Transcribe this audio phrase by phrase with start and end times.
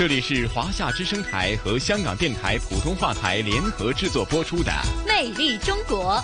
[0.00, 4.72] 这里是华夏之声台和香港电台普通话台联合制作播出的
[5.06, 6.14] 《魅力中国》。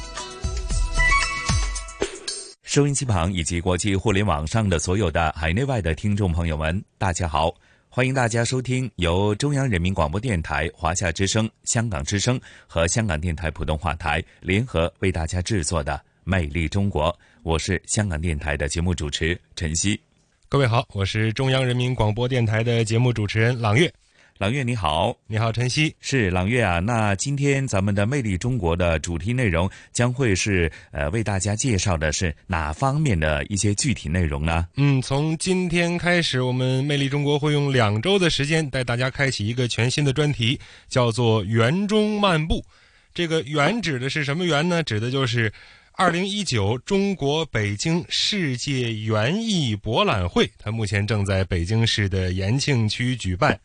[2.63, 7.55] 收音机旁以及国际互联网上的所有的海内外的听众朋友们，大家好！
[7.91, 15.93] 欢迎大家收听由中央人民广播电台、华夏之声、香港之声和香港电台普通话台联合为大家制作的
[16.25, 17.13] 《魅力中国》。
[17.43, 20.01] 我是香港电台的节目主持陈曦。
[20.49, 23.93] 各位好，我是中央人民广播电台的节目主持人朗月。
[24.39, 26.79] 朗月你好，你好晨曦，是朗月啊。
[26.79, 34.69] 那今天咱们的《魅力中国》的主题内容将会是呃为大家介绍的是哪方面的一些具体内容呢？
[34.77, 40.57] 嗯，从今天开始，我们《魅力中国》会用两周的时间带大家开启一个全新的专题，
[40.89, 42.65] 叫做“园中漫步”。
[43.13, 44.81] 这个“园”指的是什么园呢？
[44.85, 45.53] 指的就是。
[45.99, 53.59] 二零一九中国北京世界园艺博览会，它目前正在北京市的延庆区举办。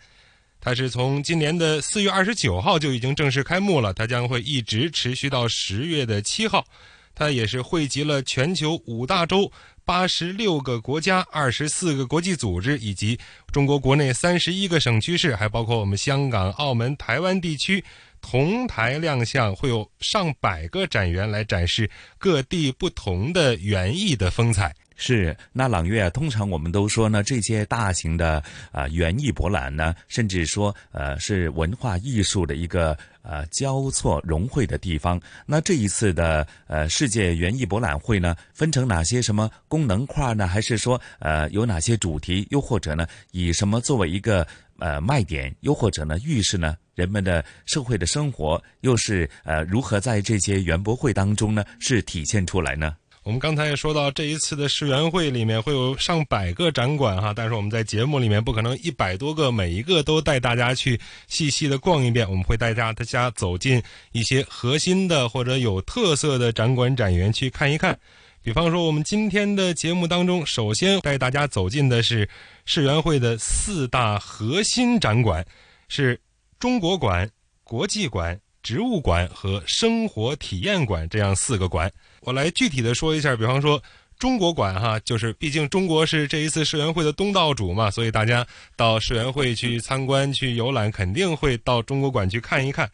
[0.62, 6.66] 它是从今年的四月二十九号就已经正式开幕了，它将会一直持续到十月的七号。
[7.14, 9.52] 它也是汇集了全球五大洲、
[9.84, 13.20] 八十六个国家、二十四个国际组织，以及
[13.52, 17.84] 中国国内三十一个省区市，还包括我们香港、澳门、台湾地区。
[18.22, 24.74] 同台亮相，会有上百个展员来展示各地不同的园艺的风采。
[24.96, 35.20] 是，那朗月啊，通常我们都说呢，这些大型的啊园艺博览呢，甚至说呃是文化艺术的一个呃交错融汇的地方。
[35.48, 40.48] 那这一次的呃世界园艺博览会呢，分成哪些什么功能块呢？
[40.48, 42.48] 还是说呃有哪些主题？
[42.52, 44.46] 又或者呢，以什么作为一个
[44.81, 45.56] 呃卖点？
[45.62, 46.75] 又或者呢，预示呢？
[46.96, 51.64] 人们的社会的生活又是呃如何在这些园博会当中呢？
[51.80, 52.97] 是体现出来呢？
[53.24, 63.81] 我们刚才也说到，这一次的世园会里面会有上百个展馆哈，但是我们在节目里面不可能一百多个每一个都带大家去细细的逛一遍，我们会带大家走进
[64.12, 67.98] 一些核心的或者有特色的展馆展园去看一看。
[68.44, 72.28] 比方说，我们今天的节目当中，首先带大家走进的是
[72.66, 75.46] 世园会的四大核心展馆，
[75.88, 76.19] 是。
[76.59, 77.28] 中国馆、
[77.63, 83.35] 国际馆、植物馆和生活体验馆这样四个馆，我来具体的说一下。
[83.35, 83.81] 比方说，
[84.19, 92.88] 中国馆哈，就是毕竟中国是这一次世园会的东道主嘛，所以大家到世园会去参观、去游览，肯定会到中国馆去看一看。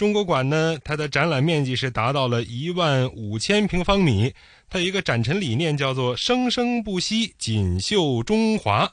[0.00, 4.32] 中国馆呢，它的展览面积是达到了一万五千平方米，
[4.70, 8.90] 它有一个展陈理念叫做“生生不息，锦绣中华”，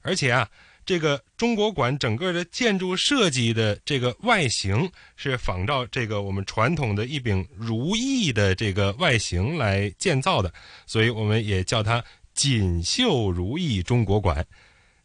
[0.00, 0.48] 而且啊。
[0.86, 10.50] 这个中国馆整个的建筑设计的这个外形是仿照这个我们传统的一柄如意的这个外形来建造的，
[10.86, 12.02] 所以我们也叫它
[12.32, 14.46] “锦绣如意中国馆”。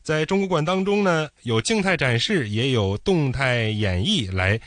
[0.01, 4.59] 在中国馆当中呢，有静态展示，也有动态演绎，来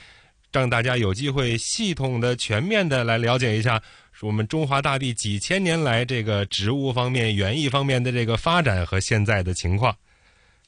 [0.54, 3.82] 让大家有机会系统的、全面的来了解一下
[4.20, 9.96] 我们中华大地几千年来这个植物方面、园艺方面的这个发展和现在的情况。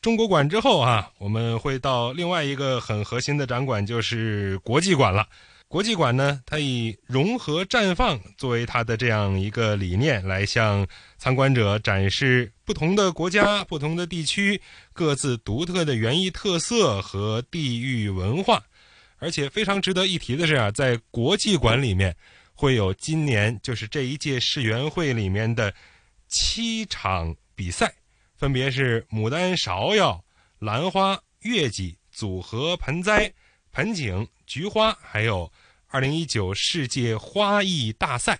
[0.01, 5.25] 中国馆之后啊，我们会到另外一个很核心的展馆，就是国际馆了。
[5.69, 10.85] 国际馆呢，它以融合绽放作为它的这样一个理念，来向
[11.17, 14.61] 参观者展示不同的国家、不同的地区
[14.93, 18.61] 各自独特的园艺特色和地域文化。
[19.19, 22.15] 而且非常值得一提的是啊，在国际馆里面
[22.54, 25.72] 会有今年就是这一届世园会里面的
[26.28, 27.93] 七场比赛。
[28.37, 30.22] 分别是牡丹、芍药、
[30.59, 33.33] 兰花、月季、组合盆栽、
[33.72, 35.51] 盆景、菊花，还有
[35.89, 38.39] 二零一九世界花艺大赛，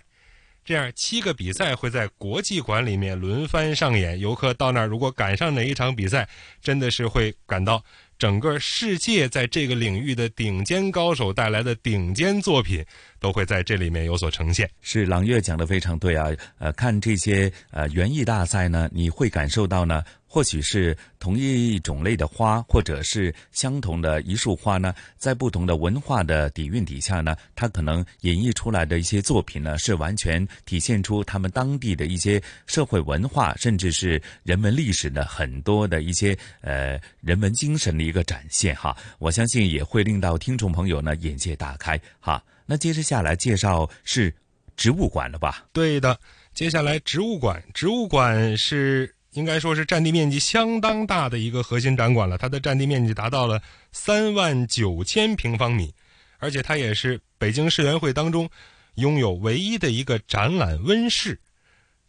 [0.63, 4.19] 这样七个比赛会在国际馆里面轮番上演。
[4.19, 6.29] 游客到那儿，如果赶上哪一场比赛，
[6.61, 7.83] 真的是会感到。
[8.17, 12.83] 整个世界在这个领域的顶尖高手带来的顶尖作品，
[13.19, 14.69] 都会在这里面有所呈现。
[14.81, 20.03] 是朗月讲的非常对啊，呃，看这些呃园艺大赛呢，你会感受到呢。
[20.37, 38.95] 或许是同一种类的花，或者是相同的一束花呢，在不同的文化的底蕴底下呢，它可能演绎出来的一些作品呢，是完全体现出他们当地的一些社会文化，甚至是人文历史的很多的一些呃人文精神的一个展现哈。
[39.17, 42.39] 我相信也会令到听众朋友呢眼界大开哈。
[42.67, 44.31] 那接着下来介绍是
[44.75, 45.65] 植物馆了吧？
[45.73, 46.15] 对的，
[46.53, 49.11] 接下来植物馆，植物馆是。
[49.37, 53.61] 应该说是占地面积相当大的一个核心展馆了，它的占地面积达到了
[53.91, 55.93] 三万九千平方米，
[56.39, 58.49] 而且它也是北京世园会当中
[58.95, 61.39] 拥有唯一的一个展览温室。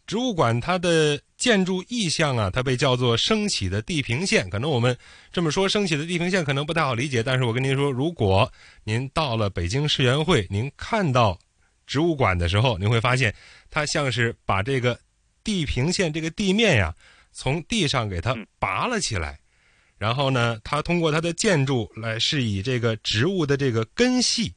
[0.07, 4.49] 植物馆它的建筑意象啊，它被叫做升起的地平线。
[4.49, 4.97] 可能我们
[5.31, 8.51] 这么说，升起的地平线可能不太好理解，但是我跟您说，如果
[8.85, 11.37] 您到了北京世园会，您看到
[11.85, 13.35] 植物馆的时候，您会发现
[13.69, 14.99] 它像是把这个
[15.43, 16.95] 地平线这个地面呀。
[17.39, 19.39] 从地上给它拔了起来，
[19.97, 24.53] 然后呢，它通过它的建筑来是以这个植物的这个根系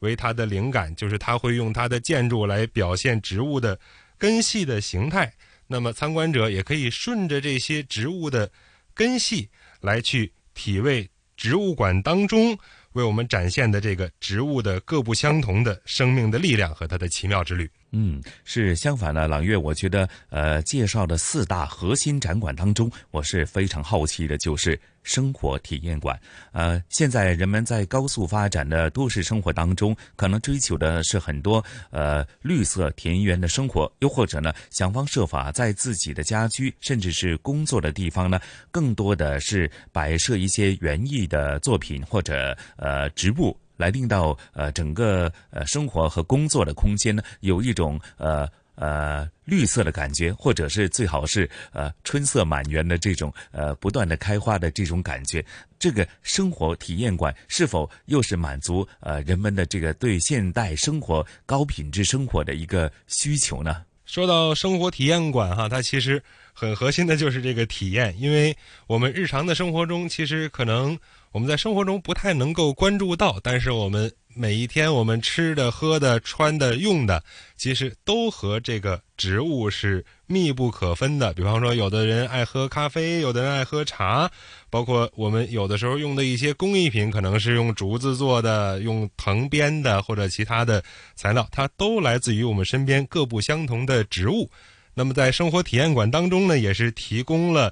[0.00, 3.78] 为它的灵感，就是它会用它的建筑来表现植物的
[4.18, 5.32] 根系的形态。
[5.68, 8.50] 那么参观者也可以顺着这些植物的
[8.92, 9.48] 根系
[9.80, 12.58] 来去体味植物馆当中
[12.94, 17.70] 为我们展现的这个植物的各不相同的生命的力量和它的奇妙之旅。
[17.98, 26.20] 嗯，是相反的，朗月，我觉得，呃，介绍的四大核心展馆当中，我是非常好奇的，就是生活体验馆。
[26.52, 38.38] 呃，现在人们在高速发展的都市生活当中，可能追求的是很多呃绿色田园的生活，又或者呢，想方设法在自己的家居甚至是工作的地方呢，
[38.70, 43.58] 更多的是摆设一些园艺的作品或者呃植物。
[43.76, 55.44] 来令到呃整个呃生活和工作的空间呢，有一种呃呃绿色的感觉，或者是最好是呃春色满园的这种呃不断的开花的这种感觉。
[55.78, 63.84] 这个生活体验馆是否又是满足呃人们的这个对现代生活高品质生活的一个需求呢？
[64.04, 68.56] 说到生活体验馆哈，它其实很核心的就是这个体验，因为
[68.86, 70.98] 我们日常的生活中其实可能。
[71.36, 77.22] 我们在生活中不太能够关注到，但是我们每一天我们吃的、喝的、穿的、用的，
[77.58, 81.34] 其实都和这个植物是密不可分的。
[81.34, 84.30] 比方说，有的人爱喝咖啡，有的人爱喝茶，
[84.70, 90.82] 包括我们有的时候用的一些工艺品，可能是用竹子做的、用藤编的或者其他的
[91.16, 94.50] 材料，它都来自于我们身边各不相同的植物。
[94.94, 97.70] 那么，在生活体验馆当中呢，也是提供了。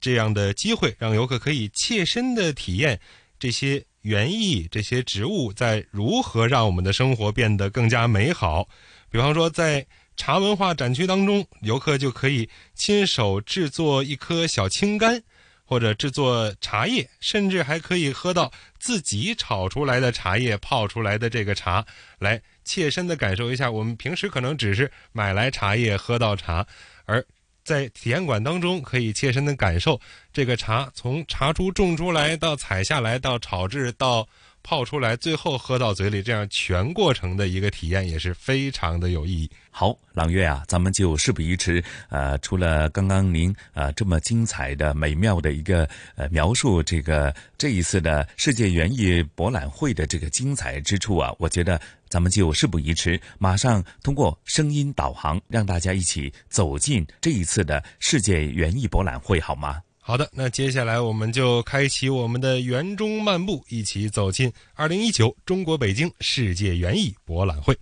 [0.00, 3.00] 这样的机会，让游客可以切身的体验
[3.38, 8.68] 这些园艺、这些植物在如何让我们的生活变得更加美好。
[9.10, 15.22] 比方说，在茶文化展区当中，游客就可以亲手制作一颗小青柑，
[15.64, 21.84] 或者制作茶叶，甚至还可以喝到自己炒出来的茶叶泡出来的这个茶，
[22.18, 26.66] 来切身的感受一下我们平时可能只是买来茶叶喝到茶，
[27.04, 27.24] 而。
[27.66, 30.00] 在体验馆当中，可以切身的感受
[30.32, 34.26] 这个茶从茶株种出来到采下来到炒制到
[34.66, 39.48] 泡出来，最后喝到嘴里，这样全过程的一个体验也是非常的有意义。
[39.70, 51.80] 好，朗月啊，咱们就事不宜迟，呃，除了刚刚您呃这么精彩的美妙的一个呃描述，这个这一次的世界园艺博览会的这个精彩之处啊，我觉得。
[52.08, 59.82] 咱们就事不宜迟，马上通过声音导航，让大家一起走进这一次的世界园艺博览会，好吗？
[60.08, 67.76] 好的，那接下来我们就开启我们的园中漫步，一起走进二零一九中国北京世界园艺博览会。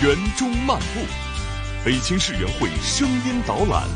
[0.00, 1.00] 园中漫步，
[1.84, 3.88] 北京市园会声音导览。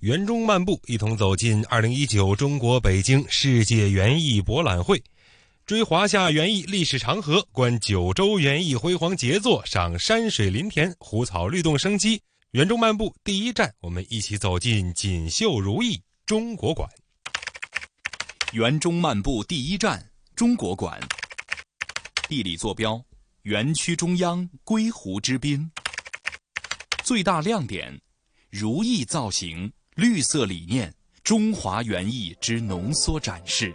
[0.00, 5.00] 园中漫步，一同走进二零一九中国北京世界园艺博览会。
[5.64, 12.20] 追华夏园艺历史长河，观九州园艺辉煌杰作，赏山水林田、湖草绿动生机。
[12.54, 16.88] 园中漫步第一站，我们一起走进锦绣如意中国馆。
[18.52, 21.00] 园中漫步第一站，中国馆。
[22.28, 23.04] 地理坐标：
[23.42, 25.68] 园区中央归湖之滨。
[27.02, 28.00] 最大亮点：
[28.50, 30.94] 如意造型、绿色理念，
[31.24, 33.74] 中华园艺之浓缩展示。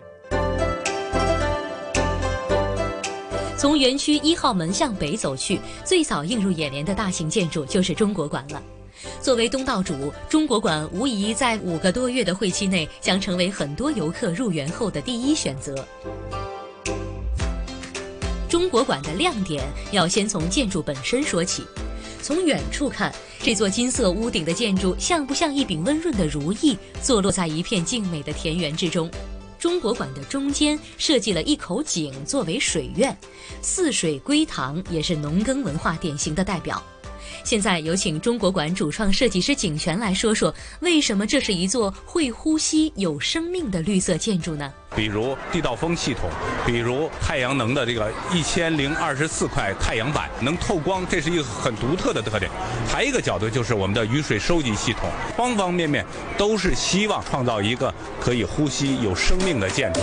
[3.59, 8.63] 从园区一号门向北走去，最早映入眼帘的大型建筑就是中国馆了。
[9.21, 15.75] 作为东道主，中国馆无疑在五个多月的会期内将成为很多游客入园后的第一选择。
[18.47, 19.61] 中国馆的亮点
[19.91, 21.65] 要先从建筑本身说起。
[22.21, 23.13] 从远处看，
[23.43, 29.11] 这座金色屋顶的建筑像不像一柄温润的如意，坐落在一片静美的田园之中？
[29.59, 33.15] 中国馆的中间设计了一口井作为水院，
[33.61, 36.81] 四水归堂也是农耕文化典型的代表。
[37.43, 44.71] 现在有请中国馆主创设计师景泉来说说，为什么这是一座会呼吸、有生命的绿色建筑呢？
[44.95, 46.29] 比如地道风系统，
[46.65, 52.49] 比如太阳能的这个一千零二十四块太阳板能透光，这是一个很独特的特点。
[52.87, 56.03] 还有一个角度就是我们的雨水收集系统，方方面面
[56.37, 60.01] 都是希望创造一个可以呼吸、有生命的建筑。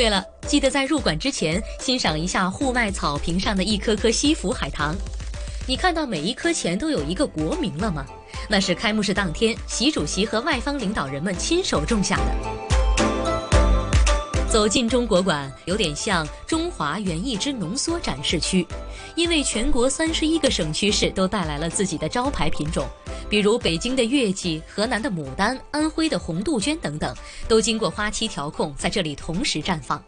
[0.00, 4.96] 对了，记得在入馆之前欣赏一下户外草坪上的一颗颗西府海棠。
[5.66, 8.06] 你看到每一颗前都有一个国名了吗？
[8.48, 12.79] 那是开幕式当天习主席和外方领导人们亲手种下的。
[14.50, 18.66] 走进中国馆，有点像中华园艺之浓缩展示区，
[19.14, 22.84] 因为全国三十一个省区市都带来了自己的招牌品种。
[23.28, 27.14] 比如北京的月季、河南的牡丹、安徽的红杜鹃等等，
[27.46, 30.02] 都经过花期调控，在这里同时绽放。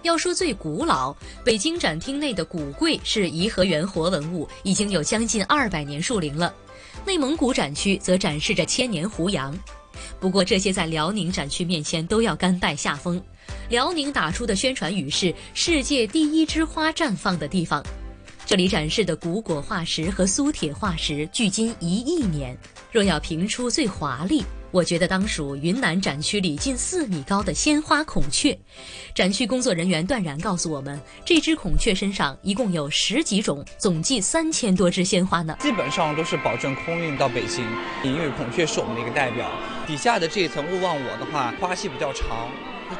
[0.00, 6.52] 要说最古老，北京展厅内的古桂是颐和园活文物，已经有将近二百年树龄了。
[7.04, 9.54] 内蒙古展区则展示着千年胡杨，
[10.20, 13.22] 不过这些在辽宁展区面前都要甘拜下风。
[13.68, 17.84] 辽宁打出的宣传语是“世界第一枝花绽放的地方”。
[18.44, 22.56] 这里展示的古果化石和苏铁化石距今一亿年。
[22.90, 28.58] 若要评出最华丽，我觉得当属云南展区里近四米高的鲜花孔雀。
[29.14, 35.54] 展区工作人员断然告诉我们，这只孔雀身上一共有十几种，总计三千多只鲜花呢。
[35.60, 37.66] 基本上都是保证空运到北京，
[38.02, 39.50] 因为孔雀是我们的一个代表。
[39.86, 42.48] 底下的这一层勿忘我的话，花期比较长。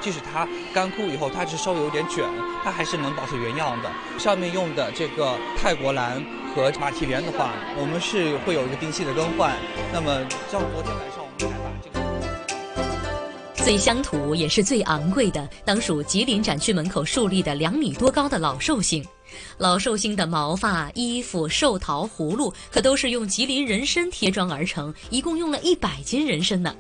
[0.01, 2.25] 即使它干枯以后，它是稍微有点卷，
[2.63, 3.91] 它还是能保持原样的。
[4.19, 6.23] 上面用的这个泰国蓝
[6.55, 9.57] 和马蹄莲的话，我们是会有一个定期的更换。
[9.91, 11.25] 那么像昨天晚上，
[13.55, 19.05] 最乡土也是最昂贵的，当属吉林展区门口树立的两米多高的老寿星。
[19.57, 26.75] 老寿星的毛发、衣服、寿桃、葫芦，可都是用吉林人参贴装而成，一共用了一百斤人参呢。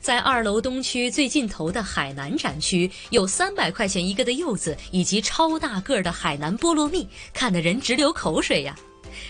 [0.00, 8.74] 在二楼东区最尽头的海南展区，有三百块钱一个的柚子，以及超大个儿的海南菠萝蜜，看得人直流口水呀。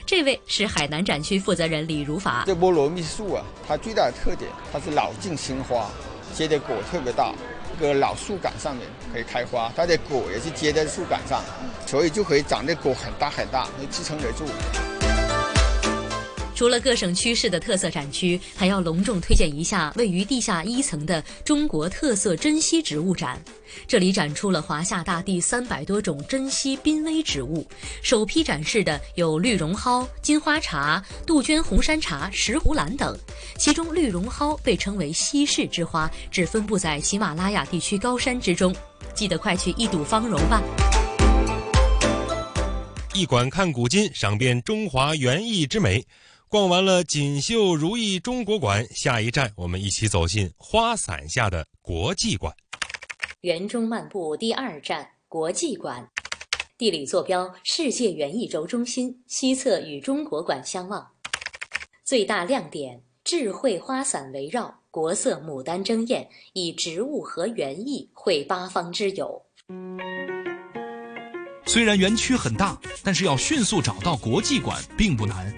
[0.06, 2.44] 这位是海南展区负责人李如法。
[2.46, 5.90] 这菠萝蜜树啊，它最大的特点，它是老茎新花，
[6.34, 7.32] 结的果特别大，
[7.78, 11.42] 这个老树干上面可以开花，它的果也是结在树干上，
[11.86, 14.44] 所以就可以长的果很大很大，能支撑得住。
[16.60, 23.42] 除了各省区市的特色展区，还要隆重推荐一下位于地下一层的中国特色珍稀植物展。
[23.88, 27.66] 这里展出了华夏大地三百多种珍稀濒危植物，
[28.02, 33.18] 首批展示的有绿绒蒿、金花茶、杜鹃、红山茶、石斛兰等。
[33.56, 38.76] 其中，绿绒蒿被称为稀世之花，只分布在喜马拉雅地区高山之中。
[39.14, 40.62] 记得快去一睹芳容吧！
[43.14, 46.04] 一馆看古今，赏遍中华园艺之美。
[46.50, 52.52] 逛完了锦绣如意中国馆，下一站我们一起走进花伞下的国际馆。
[53.42, 56.04] 园中漫步第二站国际馆，
[56.76, 61.08] 地理坐标世界园艺轴中心西侧与中国馆相望。
[62.04, 69.40] 最大亮点：智慧花伞围绕，国色牡丹争艳，以植物和园艺会八方之友。
[71.64, 75.54] 虽然园区很大，但是要迅速找到国际馆并不难。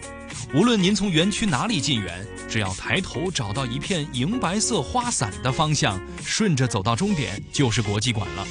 [0.54, 8.46] 无论您从园区哪里进园，只要抬头找到一片银白色花伞的方向，顺着走到终点就是国际馆了。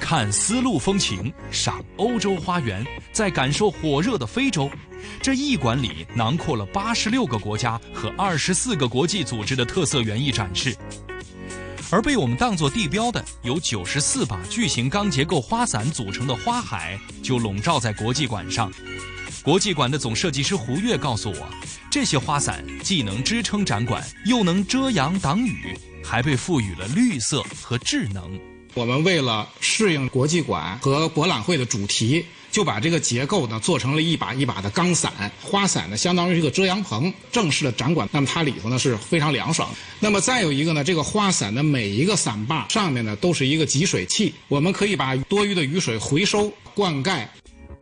[0.00, 4.68] 看丝路风情，赏欧洲花园，再感受火热的非洲。
[5.22, 10.76] 这一馆里囊括了八十六个国家和二十四个国际组织的特色园艺展示，
[11.92, 18.68] 而被我们当作地标的有九十四把巨型钢结构花伞组成的花海，就笼罩在国际馆上。
[19.44, 21.48] 国际馆的总设计师胡越告诉我，
[21.90, 28.38] 这些花伞既能支撑展馆，又能遮阳挡雨，还被赋予了绿色和智能。
[28.74, 35.12] 我们为了适应国际馆和博览会的主题，就把这个结构呢做成了一把一把的钢伞。
[35.42, 37.12] 花伞呢相当于一个遮阳棚。
[37.32, 39.68] 正式的展馆，那么它里头呢是非常凉爽。
[39.98, 47.26] 那么再有一个呢，这个花伞的每一个伞把上面呢都是一个集水器，我们可以把多余的雨水回收灌溉。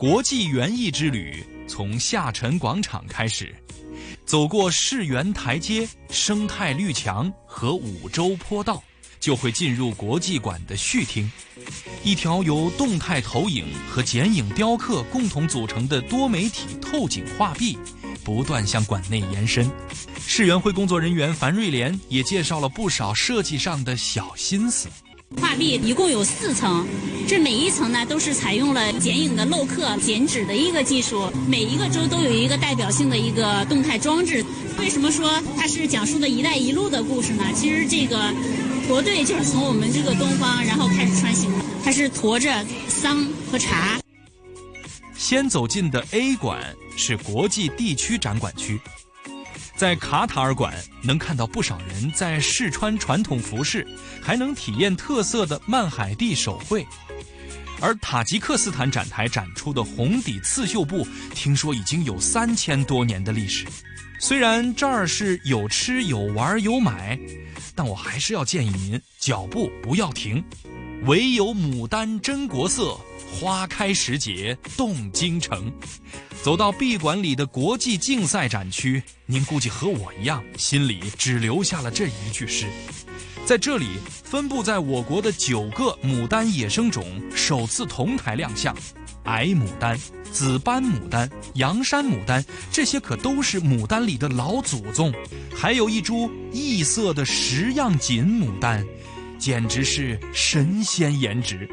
[0.00, 3.54] 国际园艺之旅从下沉广场开始，
[4.24, 8.82] 走过世园台阶、生态绿墙和五洲坡道，
[9.20, 11.30] 就会进入国际馆的序厅，
[12.02, 17.76] 一条由动态投影和剪影雕刻共同组成的多媒体透景画壁，
[18.24, 19.70] 不断向馆内延伸。
[20.26, 24.88] 世园会工作人员樊瑞莲也介绍了不少设计上的小心思。
[25.38, 26.86] 画壁一共有四层，
[27.28, 34.44] 这每一层呢都是采用了剪影的镂刻、剪纸的一个技术，每一个州都有一个代表性的一个动态装置。
[34.78, 37.44] 为什么说它是讲述的一带一路的故事呢？
[37.54, 38.32] 其实这个
[38.86, 41.50] 驼队就是从我们这个东方，然后开始穿行，
[41.84, 44.00] 它是驮着桑和茶。
[45.16, 48.80] 先走进的 A 馆是国际地区展馆区。
[49.80, 53.86] 在卡塔尔馆能看到不少人在试穿传统服饰，
[54.20, 56.86] 还能体验特色的曼海地手绘。
[57.80, 63.66] 而塔吉克斯坦展台展出的红底刺绣布，听说已经有三千多年的历史。
[64.18, 67.18] 虽然这儿是有吃有玩有买，
[67.74, 70.44] 但我还是要建议您脚步不要停。
[71.06, 72.94] 唯有牡丹真国色，
[73.32, 75.72] 花开时节动京城。
[76.42, 82.66] 走到闭馆里的国际竞赛展区，您估计和我一样，心里只留下了这一句诗。
[83.46, 83.86] 在这里，
[84.24, 88.76] 分布在我国的九个牡丹野生种首次同台亮相，
[89.24, 89.98] 矮牡丹、
[90.30, 95.12] 紫斑牡丹、阳山牡丹，这些可都是牡丹里的老祖宗。
[95.54, 98.86] 还有一株异色的十样锦牡丹，
[99.40, 101.68] 简直是神仙颜值。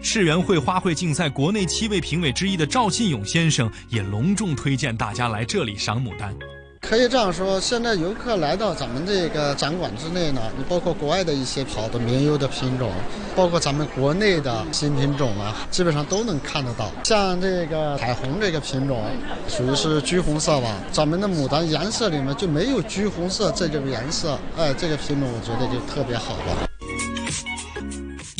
[0.00, 6.34] 世园会花卉竞赛国内七位评委之一的赵信勇先生也隆重推荐大家来这里赏牡丹。
[6.80, 12.90] 可以这样说，现在游客来到咱们这个展馆之内呢，你包括国外的一些好的名优的品种，
[13.36, 16.90] 包括咱们国内的新品种啊，基本上都能看得到。
[17.04, 19.04] 像这个彩虹这个品种，
[19.46, 20.74] 属于是橘红色吧？
[20.90, 26.69] 咱们的牡丹颜色里面就没有橘红色这个颜色，哎，这个品种我觉得就特别好了。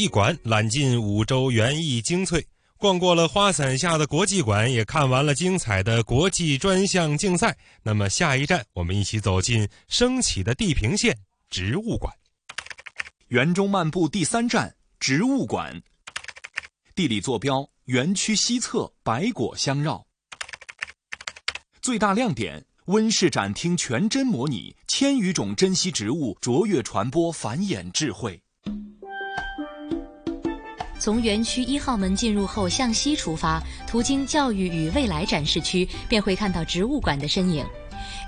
[0.00, 2.42] 一馆揽尽五洲园艺精粹，
[2.78, 7.54] 逛过了花伞下的国际馆，也看完了精彩的国际专项竞赛。
[7.82, 11.14] 那么下一站，我们一起走进升起的地平线
[11.50, 12.10] 植物馆。
[13.28, 15.78] 园中漫步第三站植物馆，
[16.94, 20.02] 地理坐标园区西侧，百果相绕。
[21.82, 28.42] 最大亮点：温室展厅全真模拟千余种珍稀植物，卓越传播繁衍智慧。
[31.00, 37.64] 从园区一号门进入后，向西出发，途经教育与未来展示区，便会看到植物馆的身影。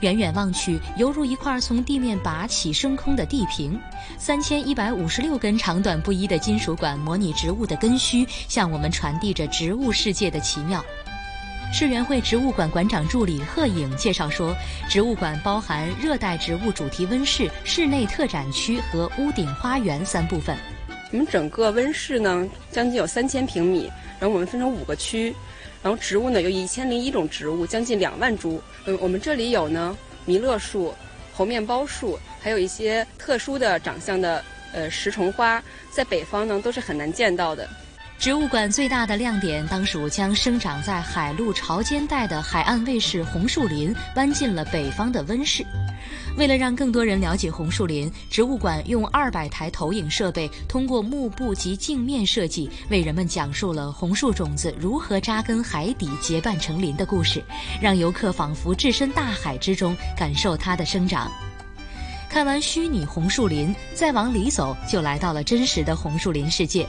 [0.00, 3.78] 远远望去，犹如一块从地面拔起升空的地平。
[4.16, 10.82] 三千一百五十六根长短不一的金属管模拟植物的根须，向我们传递着植物世界的奇妙。
[11.74, 14.56] 世园会植物馆馆长助理贺颖介绍说，
[14.88, 20.56] 植物馆包含热带植物主题温室、室内特展区和屋顶花园三部分。
[21.12, 25.34] 我们整个温室呢，将近有三千平米，然后我们分成五个区，
[25.82, 28.60] 然后植物呢有一千零一种植物，将近两万株。
[28.86, 29.94] 嗯，我们这里有呢
[30.24, 30.94] 弥勒树、
[31.34, 37.68] 猴面包树，还有一些特殊的长相的呃食虫花，在北方呢都是很难见到的。
[38.18, 45.62] 植物馆最大的亮点当属将生长在海陆潮间带的海岸卫士红树林搬进了北方的温室。
[46.36, 57.42] 为了让更多人了解红树林，植物馆用二百台投影设备，通过幕布及镜面设计，为人们讲述了红树种子如何扎根海底、结伴成林的故事，
[57.80, 61.30] 让游客仿佛置身大海之中，感受它的生长。
[62.28, 66.86] 看完虚拟红树林，再往里走，就来到了真实的红树林世界。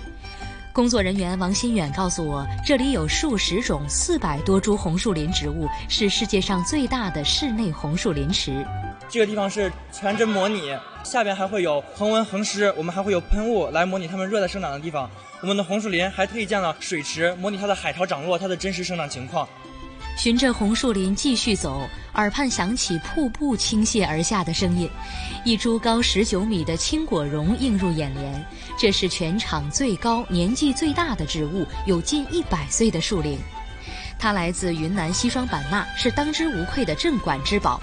[0.71, 8.65] 工作人员王新远告诉我，这里有数十种、四百多株红树林植物，是世界上最大的室内红树林池。
[9.09, 15.09] 这个地方是全真模拟，下边还会有恒温恒湿，我们还会有喷雾来模拟它们热带生长的地方。
[15.41, 19.47] 我们的红树林还推荐了水池，模拟它的海潮涨落，它的真实生长情况。
[20.17, 24.89] 循着红树林继续走，耳畔响起瀑布倾泻而下的声音。
[25.43, 28.45] 一株高十九米的青果榕映入眼帘，
[28.77, 33.37] 这是全场最高、年纪最大的植物，有近一百岁的树龄。
[34.19, 37.81] 它来自云南西双版纳，是当之无愧的镇馆之宝。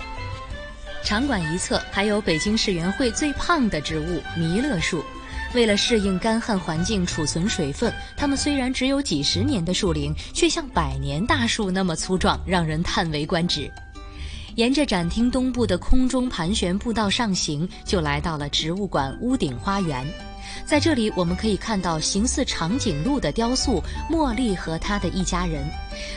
[1.03, 5.05] 场馆一侧还有北京世园会最胖的植物弥勒树。
[5.53, 13.69] 为了适应干旱环境、储存水分，它们虽然只有几十年的树龄，却像百年大树那么粗壮，让人叹为观止。
[14.55, 20.07] 沿着展厅东部的空中盘旋步道上行，就来到了植物馆屋顶花园。
[20.65, 23.83] 在这里，我们可以看到形似长颈鹿的雕塑
[24.13, 25.65] 《茉莉和她的一家人》，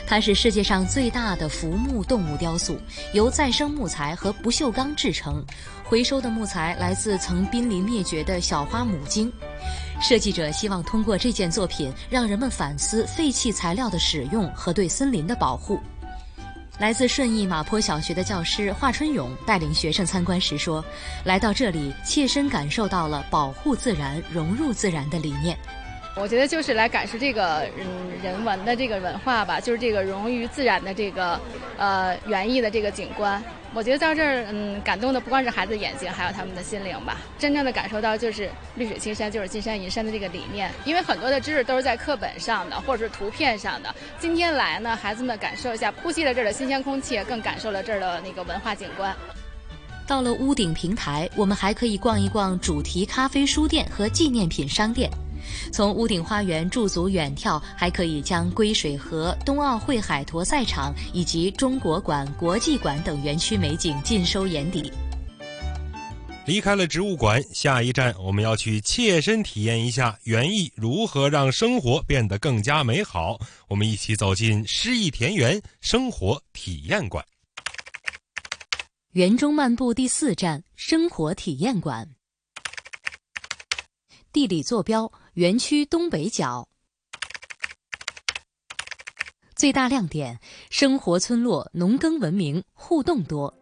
[0.06, 2.78] 它是世界上最大的浮木动物雕塑，
[3.12, 5.44] 由再生木材和不锈钢制成。
[5.82, 9.30] 回收的木材来自曾濒临灭绝的小花母鲸。
[10.00, 15.78] 设计者希望通过这件作品，让人们反思废弃材料的使用和对森林的保护。
[16.80, 20.84] 来自顺义马坡小学的教师华春勇带领学生参观时说
[21.24, 25.56] ：“来到这里，切身感受到了保护自然、融入自然的理念。
[26.16, 31.40] 我觉得就是来感受这个嗯人文的这个文化吧，就是这个融于自然的这个
[31.76, 33.42] 呃园艺的这个景观。”
[33.74, 37.16] 我觉得到这儿，嗯，感动的不光是孩子眼睛，还有他们的心灵吧。
[37.36, 40.70] 真正的感受到就是绿水青山就是金山银山的这个理念。
[40.84, 43.92] 因为很多的知识都是在课本上的，或者是图片上的。
[44.16, 49.12] 今天来呢，孩子们感受一下，呼吸了这儿的新鲜空气，更感受了这儿的那个文化景观。
[50.06, 55.10] 到了屋顶平台，我们还可以逛一逛主题咖啡书店和纪念品商店。
[55.72, 64.92] 从屋顶花园驻足远眺，还可以将归水河、冬奥会海坨赛场以及中国馆、国际馆等园区美景尽收眼底。
[66.46, 73.40] 离开了植物馆，下一站我们要去切身体验一下园艺如何让生活变得更加美好。
[73.66, 77.24] 我们一起走进诗意田园生活体验馆。
[79.12, 82.10] 园中漫步第四站：生活体验馆。
[84.30, 85.10] 地理坐标。
[85.34, 86.68] 园区东北角，
[89.56, 90.38] 最大亮点：
[90.70, 93.52] 生活村落，农耕文明，互动多。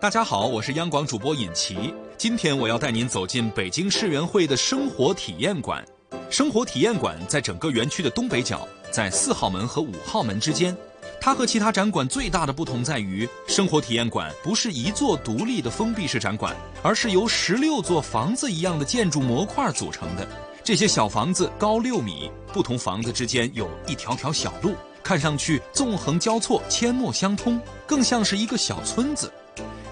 [0.00, 5.86] 大家好，我是央广主播尹奇，今天我要带您走进北京世园会的生活体验馆。
[6.28, 10.76] 生活体验馆在整个园区的东北角，在四号门和五号门之间。
[11.24, 20.26] 它和其他展馆最大的不同在于，生活体验馆不是一座独立的封闭式展馆，而是由十六座房子一样的建筑模块组成的。
[20.64, 29.32] 这些小房子高六米，不同房子之间有一条条小路，看上去纵横交错、阡陌相通，更像是一个小村子。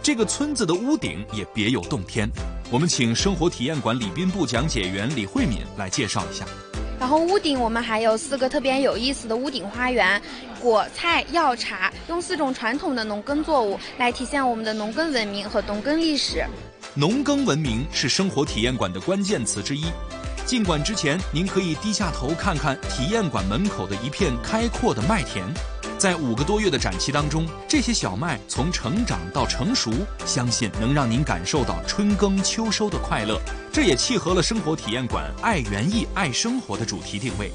[0.02, 2.28] 这个村子的屋顶也别有洞天。
[2.72, 6.44] 我们请生活体验馆礼宾部讲解员李慧敏来介绍一下。
[7.00, 10.20] 然后屋顶我们还有四个特别有意思的屋顶花园，
[10.60, 16.44] 果菜药茶，用四种传统的农耕作物来体现我们的农耕文明和农耕历史。
[16.92, 19.86] 农耕文明是生活体验馆的关键词之一。
[20.44, 25.42] 进馆之前，您可以低下头看看体验馆门口的一片开阔的麦田。
[26.00, 29.92] 在五个多月的展期当中，这些小麦从成长到成熟，
[30.24, 33.38] 相信能让您感受到春耕秋收的快乐。
[33.70, 37.52] 这也契合了生活体验馆“爱园艺、爱生活”的主题定位。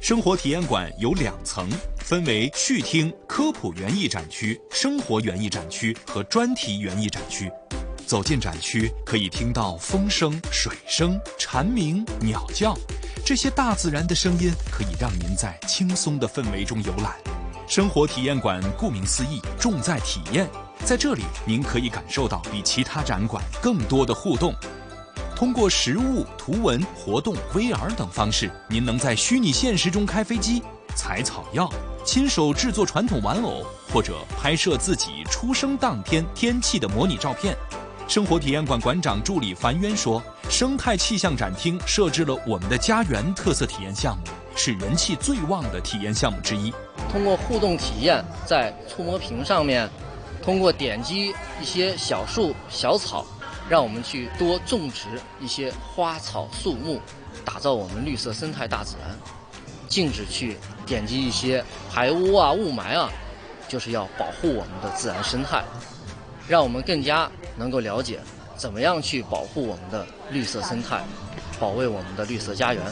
[0.00, 7.48] 生活体验馆有两层，分为序厅、科普园艺展区、生活园艺展区和专题园艺展区。
[8.04, 12.76] 走进展区，可以听到风声、水声、蝉鸣、鸟叫，
[13.24, 17.14] 这些大自然的声音可以让您在轻松的氛围中游览。
[17.70, 20.50] 生活体验馆顾名思义，重在体验。
[20.84, 24.52] 在这里，您可以感受到比其他展馆更多的互动。
[25.36, 30.64] 通过实物、图文、活动、VR 等方式，您能在虚拟现实中开飞机、
[30.96, 31.72] 采草药、
[32.04, 37.56] 亲手制作传统玩偶，或者拍摄自己出生当天天气的模拟照片。
[38.08, 44.24] 生活体验馆馆长助理樊渊说：“生态气象展厅设置了我们的家园特色体验项目，
[44.62, 46.70] 是人气最旺的体验项目之一。
[47.10, 49.88] 通过互动体验，在触摸屏上面，
[50.42, 53.24] 通过点击一些小树、小草，
[53.70, 55.06] 让我们去多种植
[55.40, 57.00] 一些花草树木，
[57.42, 59.16] 打造我们绿色生态大自然。
[59.88, 63.10] 禁止去点击一些排污啊、雾霾啊，
[63.66, 65.64] 就是要保护我们的自然生态。”
[66.46, 68.20] 让我们更加能够了解，
[68.56, 71.02] 怎么样去保护我们的绿色生态，
[71.58, 72.84] 保卫我们的绿色家园。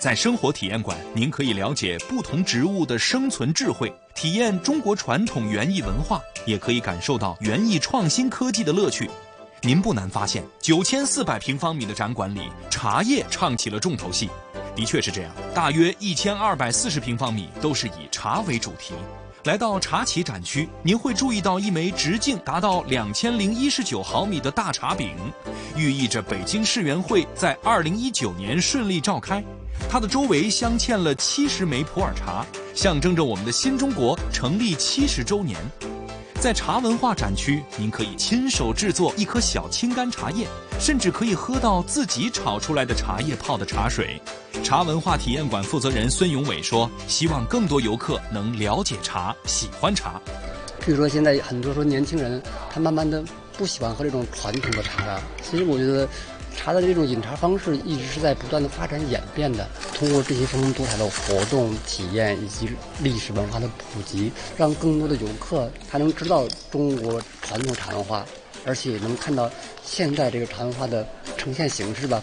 [0.00, 9.10] 在生活体验馆，您可以了解不同植物的生存智慧，体验中国传统园艺文化，也可以感受到园艺创新科技的乐趣。
[9.60, 14.30] 您不难发现，九千四百平方米的展馆里，茶叶唱起了重头戏。
[14.74, 18.94] 的确是这样，大约一千二百四十平方米都是以茶为主题。
[19.44, 25.10] 来到茶企展区，您会注意到一枚直径达到两千零一十九毫米的大茶饼，
[25.76, 29.44] 寓意着北京世园会在二零一九年顺利召开。
[29.88, 35.58] 它的周围镶嵌了七十枚普洱茶，象征着我们的新中国成立七十周年。
[36.40, 40.46] 在茶文化展区，您可以亲手制作一颗小青柑茶叶，
[40.78, 44.20] 甚至可以喝到自己炒出来的茶叶泡的茶水。
[44.64, 50.18] 茶文化体验馆负责人孙永伟说：“希望更多游客能了解茶，喜欢茶。
[50.84, 53.22] 比如说，现在很多说年轻人，他慢慢的
[53.58, 55.22] 不喜欢喝这种传统的茶了。
[55.42, 56.08] 其实我觉得。
[56.56, 59.68] 茶的这种饮茶方式一直是在不断的发展演变的。
[59.94, 62.68] 通过这些丰富多彩的活动、体验以及
[63.02, 68.24] 历史文化的普及，让更多的游客他能知道中国传统茶文化，
[68.64, 69.50] 而且也能看到
[69.84, 72.22] 现在这个茶文化的呈现形式吧。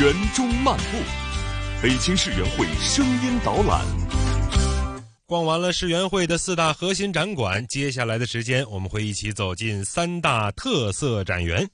[0.00, 0.98] 园中漫步，
[1.82, 4.07] 北京市园会声音导览。
[5.28, 11.68] 逛完了世园会的四大核心展馆，接下来的时间我们会一起走进三大特色展园。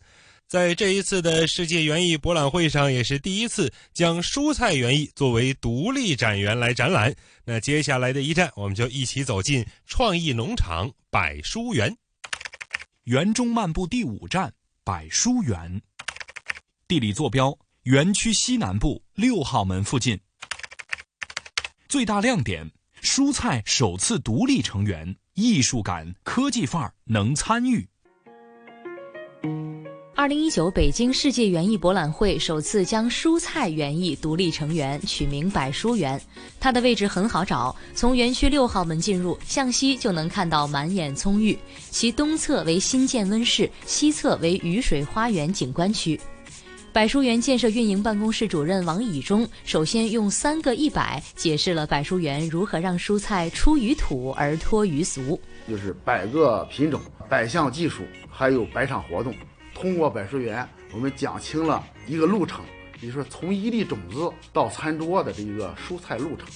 [0.49, 7.15] 在这一次的世界园艺博览会上，也是第一次将蔬菜园艺作为独立展园来展览。
[7.45, 11.97] 那接下来的一站，我们就一起走进创意农场百蔬园。
[13.05, 15.81] 园中漫步第五站百蔬园，
[16.89, 20.19] 地理坐标：园区西南部六号门附近。
[21.89, 22.69] 最大亮点。
[23.05, 27.87] 蔬菜首次独立成员，艺术感、科技范儿能参与。
[30.17, 36.19] 二零一九北京世界园艺博览会首次将蔬菜园艺独立成园，取名百蔬园。
[36.59, 41.59] 它的位置很好找，从园区六号门进入，向西就能看到满眼葱郁。
[41.91, 46.19] 其东侧为新建温室，西侧为雨水花园景观区。
[46.95, 55.37] 百蔬园建设运营办公室主任王以忠首先用三个一百解释了百蔬园如何让蔬菜出于土而脱于俗，
[55.69, 59.35] 就是百个品种、百项技术，还有百场活动。
[59.75, 62.65] 通过百蔬园，我们讲清了一个路程，
[63.01, 66.47] 也就是说从一粒种子到餐桌的这一个蔬菜路程。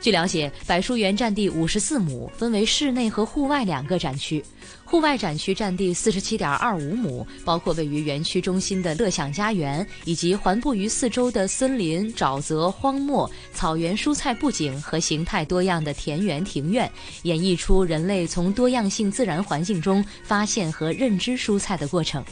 [0.00, 4.42] 据了解，百蔬园占地五十四亩，分为室内和户外两个展区。
[4.82, 16.90] 户外展区占地四十七点二五亩，包括位于园区中心的乐享家园，以及环布于四周的森林、沼泽、荒漠、草原、蔬菜布景和形态多样的田园庭院，
[17.24, 22.24] 演绎出人类从多样性自然环境中发现和认知蔬菜的过程。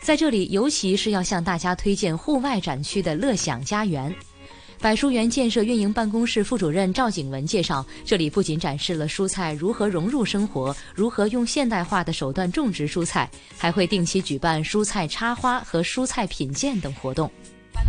[0.00, 4.12] 在这里，尤其是要向大家推荐户外展区的乐享家园。
[4.82, 17.30] 百蔬园建设运营办公室副主任赵景文介绍，这里不仅展示了蔬菜如何融入生活，如何用现代化的手段种植蔬菜，还会定期举办蔬菜插花和蔬菜品鉴等活动。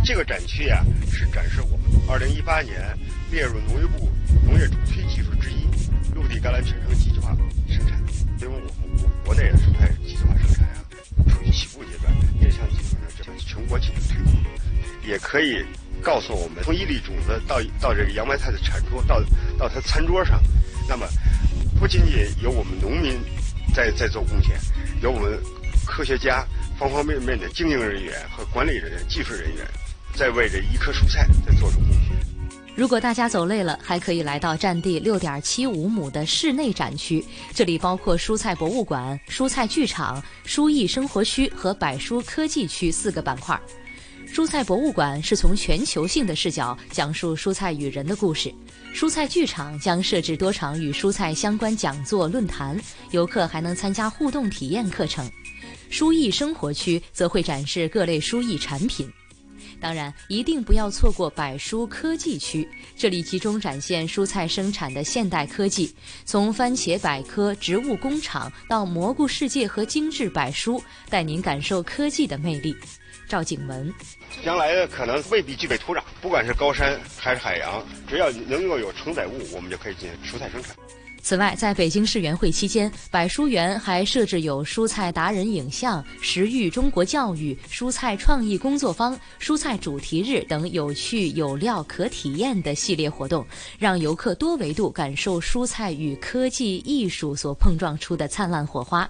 [0.04, 2.96] 这个展区呀，是展示我们二零一八年
[3.28, 4.08] 列入农业部
[4.46, 5.66] 农业主推技术之一——
[6.14, 7.36] 陆地甘蓝全程机械化
[7.68, 8.00] 生产。
[8.40, 10.78] 因为我们国内的蔬菜机械化生产啊，
[11.28, 14.36] 处于起步阶段，这项技术呢，向全国进行推广，
[15.04, 15.64] 也可以。
[16.02, 19.20] 告诉我们，从一粒种子到到这个洋白菜的产出，到
[19.58, 20.40] 到它餐桌上，
[20.88, 21.06] 那么
[21.78, 23.18] 不仅仅有我们农民
[23.74, 24.56] 在在做贡献，
[25.02, 25.38] 有我们
[25.86, 26.46] 科学家
[26.78, 29.66] 方方面面的经营人员和管理人员、技术人员
[30.14, 32.14] 在为这一棵蔬菜在做出贡献。
[32.76, 43.58] 如果大家走累了，还可以来到占地六点七五亩的室内展区，这里包括蔬菜博物馆、蔬菜剧场、蔬艺生活区和百蔬科技区四个板块。
[44.34, 48.52] 蔬菜博物馆是从全球性的视角讲述蔬菜与人的故事，
[48.92, 52.76] 蔬菜剧场将设置多场与蔬菜相关讲座论坛，
[53.12, 55.30] 游客还能参加互动体验课程。
[55.88, 59.08] 书艺生活区则会展示各类书艺产品。
[59.78, 65.94] 当然，一定不要错过百蔬科技区，这里集中展现蔬菜生产的现代科技，
[66.24, 72.74] 从番茄百科、植物工厂到蘑菇世界和精致百蔬，带您感受科技的魅力。
[73.28, 73.92] 赵景文，
[74.44, 80.74] 将来可能未必具备土壤，不管是高山还是海洋，只要能够有承载物，我们就可以进行蔬菜生产。
[81.22, 93.46] 此外，在北京世园会期间，百蔬园还设置有蔬菜达人影像、食育中国教育、蔬菜创意工作坊、蔬菜主题日等有趣有料可体验的系列活动，
[93.78, 99.08] 让游客多维度感受蔬菜与科技艺术所碰撞出的灿烂火花。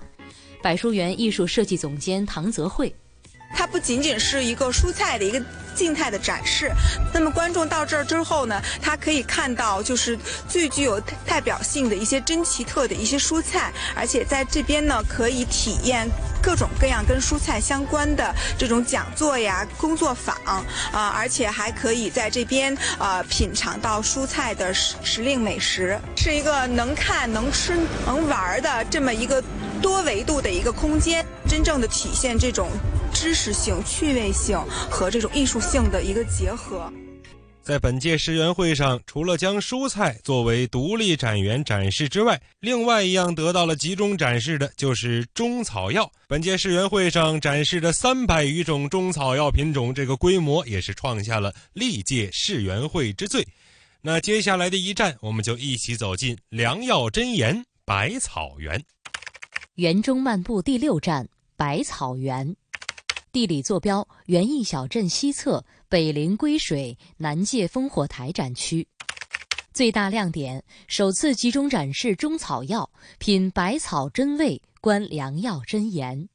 [0.63, 2.95] 百蔬园艺术设计总监唐泽慧。
[3.55, 5.41] 它不仅仅是一个蔬菜的一个
[5.75, 6.71] 静态的展示，
[7.13, 10.17] 那么观众到这儿之后呢，他可以看到就是
[10.49, 16.09] 最具有代表性的一些珍奇特的一些蔬菜，而且在这边呢可以体验
[16.41, 20.37] 各种各样跟蔬菜相关的这种讲座呀、工作坊
[20.93, 29.43] 啊，而且还可以在这边呃品尝到蔬菜的时时令美食，是一个能看、能吃、能玩的这么一个
[29.83, 32.69] 多维度的一个空间，真正的体现这种。
[33.17, 34.59] 知识性、趣味性
[34.91, 36.93] 和这种艺术性的一个结合。
[37.63, 46.13] 在本届世园会上，除了将蔬菜作为独立展园展示之外，另外一样得到了集中展示的就是中草药。
[46.29, 53.47] 本届世园会上展示的三百余种中草药品种，这个规模也是创下了历届世园会之最。
[54.03, 58.85] 那接下来的一站，我们就一起走进良药真言百草园。
[59.77, 61.27] 园中漫步第六站
[61.57, 62.55] 百草园，
[63.35, 68.87] 地理坐标：园艺小镇西侧，北临归水，南界烽火台展区。
[69.73, 76.29] 最大亮点：首次集中展示中草药，品百草真味，观良药真颜。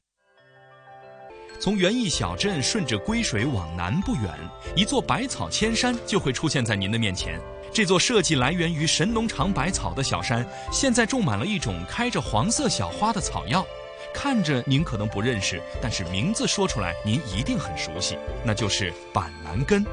[1.58, 4.38] 从园艺小镇顺着归水往南不远，
[4.76, 7.40] 一座百草千山就会出现在您的面前。
[7.72, 13.64] 这座设计来源于神农尝百草的小山，现在种满了一种开着黄色小花的草药，
[14.12, 19.84] 看着您可能不认识，但是名字说出来您一定很熟悉，那就是板蓝根。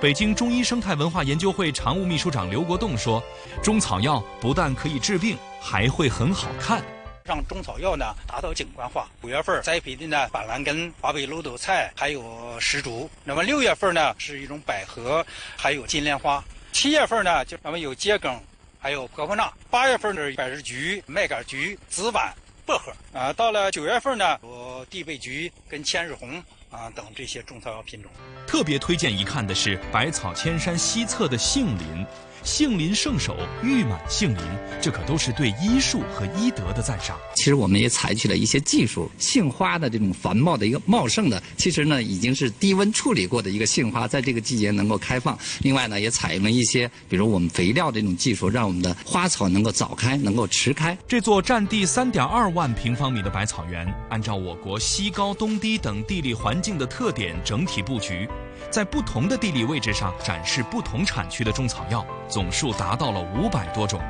[0.00, 3.22] 北京中医生态文化研究会常务秘书长刘国栋说
[3.62, 6.82] ：“中草药不但可以治病，还会很好看。
[7.22, 9.08] 让中草药呢达到景观化。
[9.20, 13.10] 五月份栽培的呢板蓝根、华北漏斗菜，还有石竹。
[13.24, 16.42] 那么六月份呢是一种百合，还有金莲花。
[16.72, 18.40] 七月份呢就咱们有桔梗，
[18.78, 19.52] 还有婆婆纳。
[19.68, 22.30] 八月份呢百日菊、麦秆菊、紫菀、
[22.70, 22.92] 薄荷。
[23.12, 28.10] 啊，到了九月份呢有地贝菊跟千日红啊等这些中草药品种。
[28.46, 32.06] 特别推荐一看的是百草千山西侧的杏林。”
[32.42, 34.42] 杏林圣手，誉满杏林，
[34.80, 37.16] 这可都是对医术和医德的赞赏。
[37.34, 45.38] 其实我们也采取了一些技术，杏花的这种繁茂的一个茂盛的，其实呢已经是低温处理过的一个杏花，在这个季节能够开放。
[45.60, 50.96] 另外呢，也采用了一些，比如我们肥料这种技术，让我们的花草能够早开，能够迟开。
[51.06, 58.28] 这座占地三点二万平方米的百草园，按照我国西高东低等地理环境的特点整体布局。
[58.68, 64.00] 在不同的地理位置上展示不同产区的中草药，总数达到了五百多种。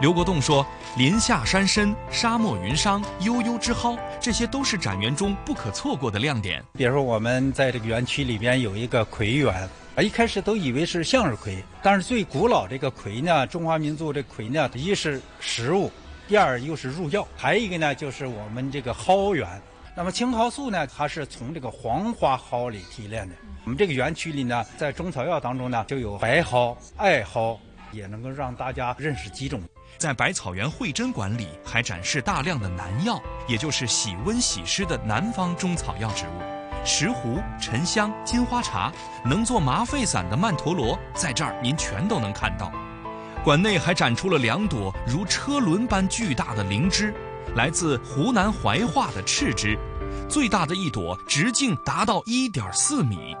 [0.00, 0.66] 刘国栋说
[0.98, 6.62] ：“林下山深，沙漠云商，悠悠之蒿，这些都是展园中不可错过的亮点。
[6.72, 9.54] 比如说，我们在这个园区里边有一个葵园，
[9.94, 15.92] 啊，一开始都以为是向日葵，但是最古老这个葵呢，中华民族这葵呢，一是食物，
[16.26, 19.48] 第二又是入药，还有一个呢，就是我们这个蒿园。
[19.96, 27.56] 那么青蒿素呢，它是从这个黄花蒿里提炼的。”我们这个园区里呢，在中草药当中呢，就有白蒿、艾蒿，
[27.92, 29.62] 也能够让大家认识几种。
[29.96, 38.92] 在百草园慧珍馆里，还展示大量的南药，也就是喜温喜湿的南方中草药植物，石斛、沉香、金花茶，
[39.24, 42.72] 能做麻沸散的曼陀罗，在这儿您全都能看到。
[43.44, 47.14] 馆内还展出了两朵如车轮般巨大的灵芝，
[47.54, 49.78] 来自湖南怀化的赤芝，
[50.28, 53.36] 最大的一朵直径达到一点四米。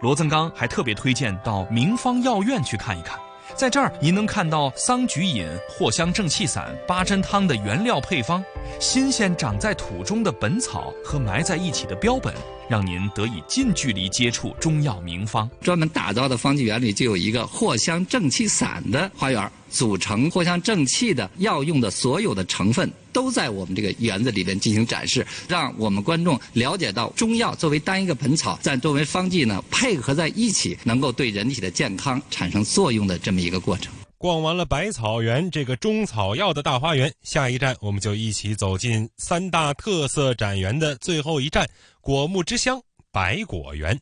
[0.00, 3.18] 罗增刚还特别推荐到名方药院去看一看，
[3.56, 5.46] 在这儿您能看到桑菊饮、
[5.78, 8.44] 藿香正气散、八珍汤的原料配方，
[8.80, 12.34] 新鲜长在土中的本草和埋在一起的标本，
[12.68, 15.48] 让您得以近距离接触中药名方。
[15.62, 19.50] 专门打造的方剂园里就有一个藿香正气散的花园。
[19.70, 33.90] 组成藿香正气的药用的所有的成分都在我们这个园子里边进行展示，让我们观众了解到中药作为单一个本草，在作为方剂呢配合在一起，能够对人体的健康产生作用的这么一个过程。
[34.18, 41.68] 逛完了百草园这个中草药的大花园，下一站我们就一起走进三大特色展园的最后一站——
[42.00, 44.00] 果木之乡百果园。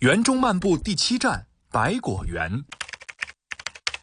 [0.00, 2.62] 园中漫步第七站百果园。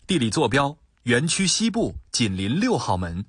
[0.07, 3.23] 地理坐标：园区西部，紧邻六号门。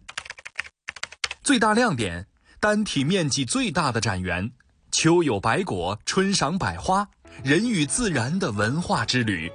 [1.46, 2.26] 最大亮点：
[2.58, 4.50] 单体面积最大的展园。
[4.90, 7.08] 秋有百果，春赏百花，
[7.44, 9.48] 人与自然的文化之旅。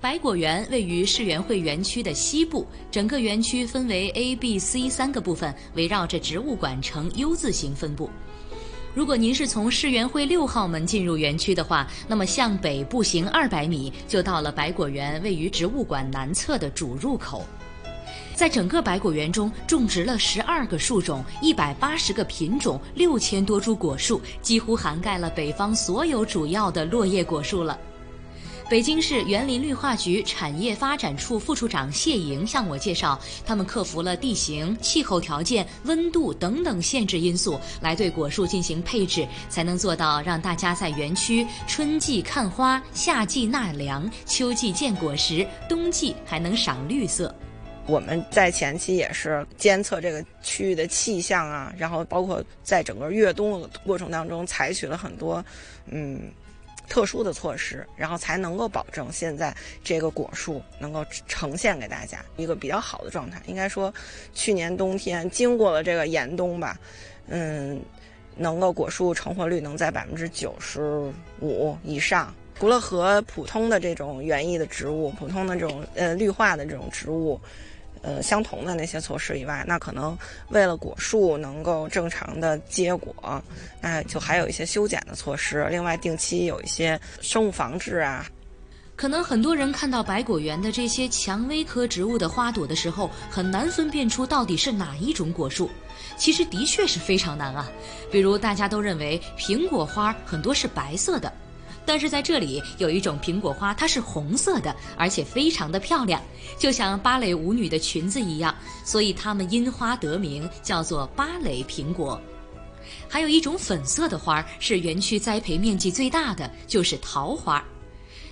[0.00, 8.08] 百果园位于世园会园区的西部，整个园区分为 A、B、C 三个部分，围绕着植物馆呈 U 字形分布。
[8.94, 17.44] 如果您是从世园会六号门进入园区的话，那么向北步行二百米就到了百果园位于植物馆南侧的主入口。
[18.42, 27.78] 在整个百果园中，种植了十二个树种、一百八十个品种、六千多株果树，几乎涵盖了北方所有主要的落叶果树了。
[28.68, 47.32] 北京市园林绿化局产业发展处副处长谢莹向我介绍，他们克服了地形、气候条件、温度等等限制因素，来对果树进行配置，才能做到让大家在园区春季看花、夏季纳凉、秋季见果实、冬季还能赏绿色。
[47.86, 55.44] 我们在前期也是监测这个区域的气象啊，然后包括在整个越冬的过程当中，采取了很多，
[55.86, 56.30] 嗯。
[56.88, 63.40] 特殊的措施，然后才能够保证现在这个果树能够呈现给大家一个比较好的状态。
[63.46, 63.94] 应该说，
[64.34, 66.78] 去年冬天经过了这个严冬吧，
[67.28, 67.80] 嗯，
[68.36, 72.34] 能够果树成活率能在百分之九十五以上。
[72.58, 77.40] 除了和普通的这种园艺的植物、普通的这种呃绿化的这种植物，
[78.02, 80.16] 呃相同的那些措施以外，那可能
[80.50, 83.42] 为了果树能够正常的结果，
[83.80, 85.66] 那就还有一些修剪的措施。
[85.70, 88.26] 另外，定期有一些生物防治啊。
[88.94, 95.68] 可能很多人看到百果园的这些蔷薇科植物的花朵的时候，很难分辨出到底是哪一种果树。
[96.16, 97.68] 其实的确是非常难啊。
[98.12, 101.32] 比如大家都认为苹果花很多是白色的，
[101.84, 106.22] 但是在这里有一种苹果花，它是红色的，而且非常的漂亮，
[106.58, 108.54] 就像芭蕾舞女的裙子一样，
[108.84, 112.20] 所以它们因花得名，叫做芭蕾苹果。
[113.08, 117.62] 还有一种粉色的花，是园区栽培面积最大的，就是桃花。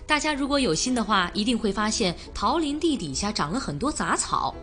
[0.07, 4.55] 大家如果有心的话，一定会发现桃林地底下长了很多杂草。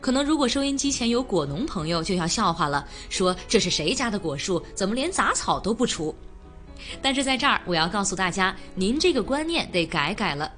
[0.00, 6.14] 可能如果收音机前有果农朋友，就要笑话了，说这是谁家的果树，怎么连杂草都不除？
[7.00, 10.50] 但是在这儿，我要告诉大家，您这个观念得改改了。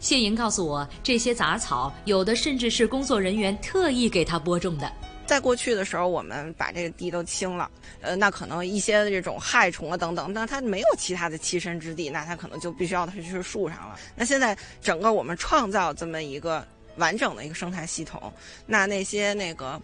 [0.00, 4.92] 谢莹告诉我，这些杂草有的甚至是工作人员特意给他播种的。
[5.24, 7.70] 在过去的时候，我们把这个地都清了，
[8.00, 13.96] 呃，那可能一些这种害虫啊等等，那它没有其他的栖身之地，那它可能就必须要它去树上了。
[14.16, 16.66] 那现在整个我们创造这么一个
[16.96, 18.30] 完整的一个生态系统，
[18.66, 19.80] 那那些那个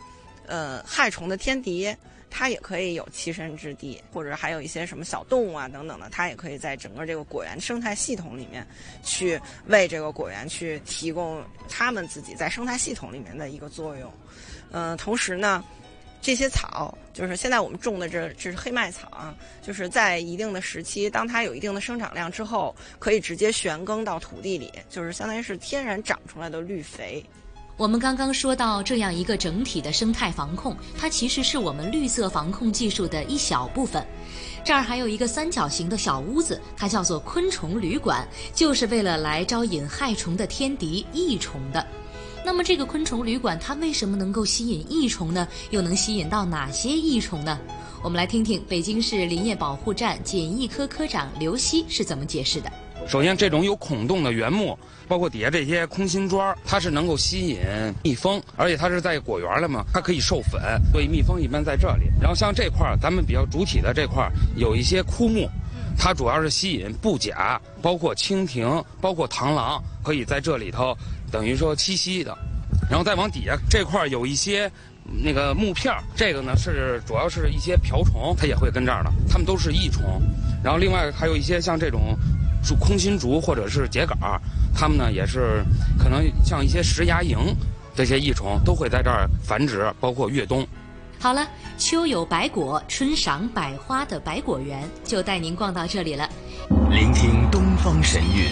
[0.46, 1.94] 呃害虫的天敌，
[2.30, 8.66] 它也可以有栖身之地，或者还有一些什么小动物啊等等的，它也可以在整个这个果园生态系统里面
[9.02, 14.12] 去为这个果园去提供它们自己在生态系统里面的一个作用。
[14.70, 15.64] 嗯，同时呢，
[16.20, 27.24] 这些草就是现在我们种的这这是黑麦草啊，就是在一定的时期，当它有一定的生长量之后，可以直接旋耕到土地里，就是相当于是天然长出来的绿肥。
[27.78, 34.04] 我们刚刚说到这样一个整体的生态防控，它其实是我们绿色防控技术的一小部分。
[34.64, 41.86] 这儿还有一个三角形的小屋子，它叫做昆虫旅馆，就是为了来招引害虫的天敌益虫的。
[42.44, 45.46] 那么这个昆虫旅馆它为什么能够吸引益虫呢？
[45.70, 47.56] 又能吸引到哪些益虫呢？
[48.02, 52.72] 我们来听听北京市林业保护站检疫科科长刘希是怎么解释的。
[53.06, 57.58] 首先，这种有孔洞的原木，包括底下这些空心砖，它是能够吸引
[58.02, 60.60] 蜜蜂，而且它是在果园了嘛，它可以授粉，
[60.92, 62.10] 所以蜜蜂一般在这里。
[62.20, 65.48] 然后像这块儿，咱们比较主体的这块儿有一些枯木，
[65.96, 70.94] 它主要是吸引布甲，包括蜻蜓，包括螳螂，可以在这里头
[71.32, 72.36] 等于说栖息的。
[72.90, 74.70] 然后再往底下这块儿有一些
[75.24, 80.20] 那个木片儿，这个呢是主要是一些瓢虫，它也会跟这儿的，它们都是益虫。
[80.62, 82.14] 然后另外还有一些像这种。
[82.62, 84.40] 竹空心竹或者是秸秆儿，
[84.74, 85.64] 它们呢也是
[85.98, 87.36] 可能像一些石牙蝇
[87.94, 90.66] 这些益虫都会在这儿繁殖，包括越冬。
[91.20, 91.44] 好了，
[91.76, 96.28] 秋有百果，春赏百花的百果园就带您逛到这里了。
[96.90, 98.44] 聆听东方神韵，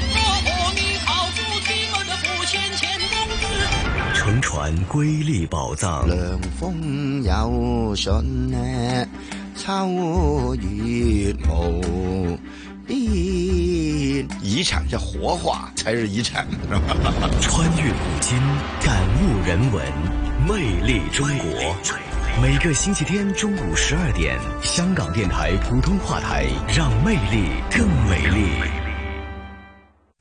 [4.14, 6.08] 乘船瑰丽宝藏。
[6.08, 9.06] 凉风有信呢，
[9.54, 12.36] 秋月无
[12.84, 13.45] 边。
[14.46, 16.46] 遗产叫活化才是遗产，
[17.40, 18.38] 穿越古今，
[18.80, 19.84] 感悟人文，
[20.46, 21.76] 魅力中国。
[22.40, 28.85] 每个星期天中午十二点，香港电台普通话台，让魅力更美丽。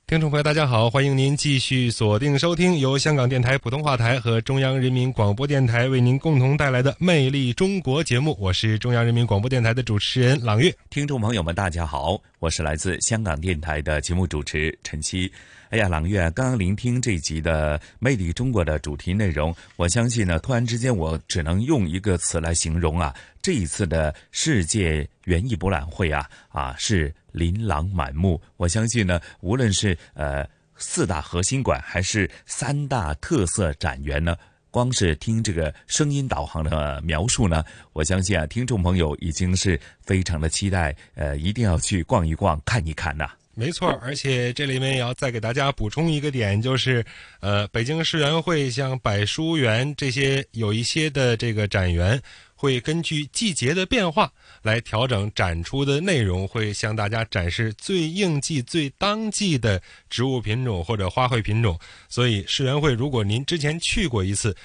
[0.08, 8.38] 听众朋友，大家好，欢迎您继续锁定收听由香港电台普通话台和中央人民广播电台为您共同带来的《魅力中国》节目。
[8.39, 10.72] 我是中央人民广播电台的主持人朗月。
[10.91, 15.32] 听众朋友们，大家好，我是来自香港电台的节目主持陈曦。
[15.70, 27.13] 哎呀，朗月，刚刚聆听这一集的《魅力中国》的主题内容，我相信呢，突然之间我只能用一个词来形容啊，这一次的世界园艺博览会啊，啊是。
[27.36, 30.47] 琳琅满目，我相信呢，无论是呃
[30.78, 34.38] 四大核心馆还是三大特色展园呢，
[34.72, 37.61] 光是听这个声音导航的描述呢，
[37.91, 43.30] 我相信啊，听众朋友已经是非常的期待，呃，一定要去逛一逛、看一看呐。
[43.56, 47.03] 没错，而且这里面也要再给大家补充一个点，就是，
[47.39, 52.22] 呃，北京世园会像百书园这些有一些的这个展园。
[52.58, 54.32] 会根据季节的变化
[54.62, 59.80] 来调整展出的内容，会向大家展示最应季、最当季的
[60.10, 61.78] 植物品种或者花卉品种。
[62.08, 64.56] 所以，世园会如果您之前去过一次，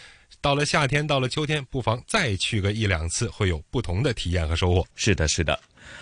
[0.40, 4.86] 到了夏天、到了秋天，不妨再去个一两次，会有不同的体验和收获。
[4.94, 5.58] 是的，是的。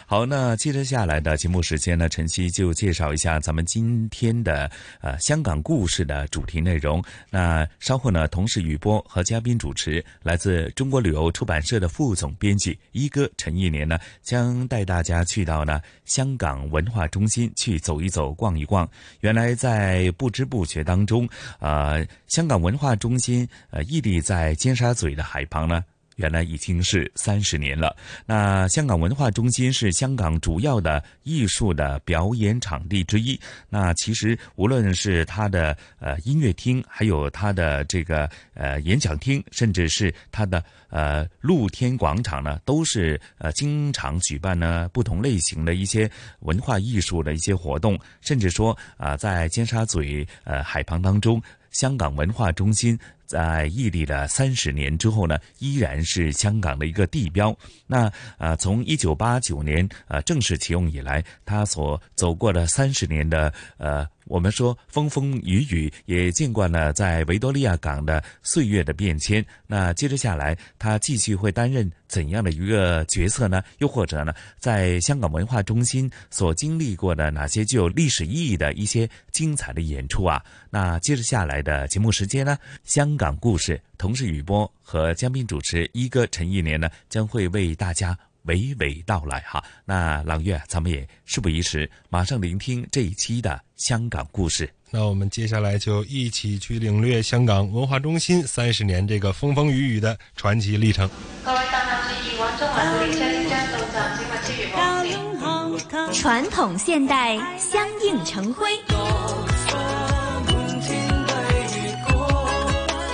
[0.07, 4.71] 好，那接着下来的节目时间呢，晨曦就介绍一下咱们今天的
[5.01, 7.03] 呃香港故事的主题内容。
[7.31, 18.89] 那稍后呢，同时雨波和嘉宾主持，来自中国旅游出版社的副总编辑一哥陈一年呢，将带大家去到呢香港文化中心去走一走、逛一逛。
[19.21, 21.29] 原来在不知不觉当中，
[21.61, 25.85] 呃，香港文化中心呃屹立在尖沙咀的海旁呢。
[26.19, 27.97] 原来已经是三十年了。
[28.27, 33.41] 那香港文化中心是香港主要的艺术的表演场地之一。
[33.69, 46.11] 那其实无论是它的呃音乐厅，还有它的这个呃演讲厅，甚至是它的呃露天广场呢，都是呃经常举办呢不同类型的一些
[46.41, 47.99] 文化艺术的一些活动。
[48.21, 51.41] 甚至说啊，在尖沙咀呃海旁当中，
[51.71, 52.99] 香港文化中心。
[53.29, 57.57] 在屹立了三十年之后呢，依然是香港的一个地标。
[57.87, 64.05] 那啊，从一九八九年啊正式启用以来，它所走过的三十年的呃。
[64.29, 69.45] 我们说风风雨雨，也见惯了在维多利亚港的岁月的变迁。
[69.67, 73.63] 那接着下来，他继续会担任怎样的一个角色呢？
[73.79, 80.45] 又或者呢，在香港文化中心所经历过的哪些具有历史意义的一些精彩的演出啊？
[80.71, 82.59] 那接着下来的节目时间呢？
[82.85, 88.17] 香港故事，同时雨波和嘉宾主持一哥陈一年呢，将会为大家。
[88.47, 94.71] 娓娓道来哈，那朗月，咱们也事不宜迟，马上聆听这一期的香港故事。
[94.91, 101.09] 那我们接下来就一起去领略香港文化中心三十年这个风风雨雨的传奇历程。
[106.13, 108.69] 传统现代相映成辉，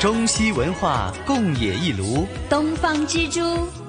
[0.01, 3.41] 中西文化共冶一炉，东方之珠。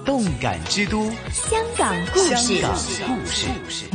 [0.05, 2.35] 动感之都，香港故事。
[2.35, 2.75] 香港
[3.07, 3.85] 故事，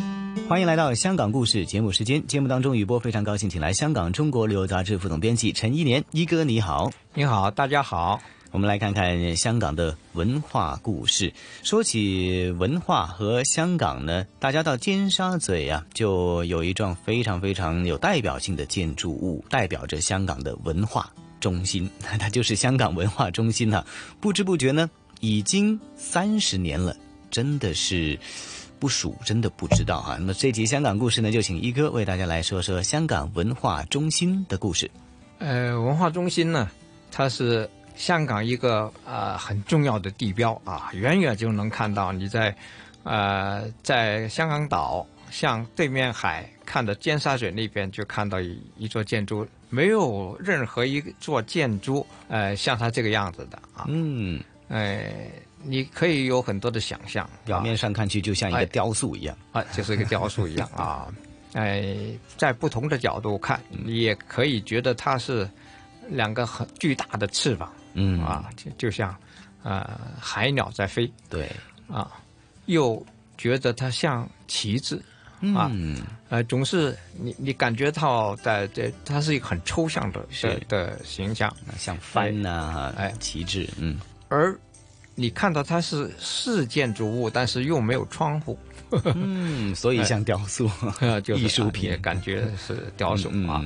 [0.51, 2.27] 欢迎来到香港故事节目时间。
[2.27, 8.21] 节目当中，雨波非常高兴，请来香港《中国旅游杂志》副总编辑陈一年一哥，你好，你好，大家好。
[8.51, 11.33] 我们来看看香港的文化故事。
[11.63, 23.85] 说起文化和香港呢，大家到尖沙咀啊，就有一幢非常非常有代表性的建筑物，代表着香港的文化中心， 它就是香港文化中心呢。
[24.21, 24.91] 不知不觉呢。
[25.21, 26.97] 已经三十年了，
[27.31, 28.19] 真的是
[28.81, 30.17] 不数，真的不知道哈。
[30.19, 34.91] 那么这集香港故事呢，就请一哥为大家来说说香港文化中心的故事。
[35.39, 36.71] 呃，文化中心呢，
[37.13, 42.57] 它是香港一个呃很重要的地标啊，远远就能看到你在
[43.03, 53.85] 呃在香港岛向对面海看的尖沙咀那边，就看到一一座建筑，没有任何一座建筑呃像它这个样子的啊。
[53.89, 54.43] 嗯。
[54.69, 55.13] 哎，
[55.63, 61.07] 你可以有很多的想象，表面上看去就像一个雕塑一样，啊，就是一个雕塑一样 啊。
[61.55, 61.97] 哎，
[62.37, 65.49] 在不同的角度看，你也可以觉得它是
[66.09, 68.23] 两个很巨大的翅膀，嗯。
[68.23, 69.15] 啊，就就像
[69.63, 71.51] 呃海鸟在飞，对，
[71.89, 72.11] 啊，
[72.67, 73.05] 又
[73.37, 74.97] 觉得它像旗帜，
[75.57, 83.99] 啊，嗯呃，总是你你感觉到在这，它是一个很抽象的的的形象，像帆呐，哎，旗帜，嗯。
[84.29, 84.57] 而
[85.21, 88.59] 你看到它是是建筑物，但是又没有窗户，
[89.05, 90.71] 嗯，所以像雕塑，
[91.37, 93.63] 艺术品，感觉是雕塑啊。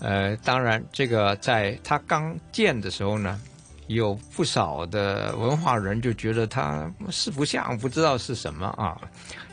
[0.00, 3.40] 呃，当然，这个在它刚建的时候呢，
[3.86, 8.98] 有不少的文化人就觉得它四不像，不知道是什么啊，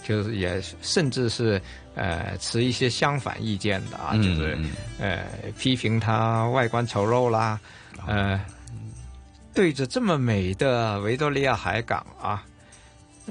[0.04, 1.62] 就是也甚至是
[1.94, 4.58] 呃持一些相反意见的啊，就是
[5.00, 5.24] 呃
[5.60, 7.60] 批评它外观丑陋啦，
[8.08, 8.42] 呃。
[9.58, 12.46] 对着这么美的维多利亚海港啊，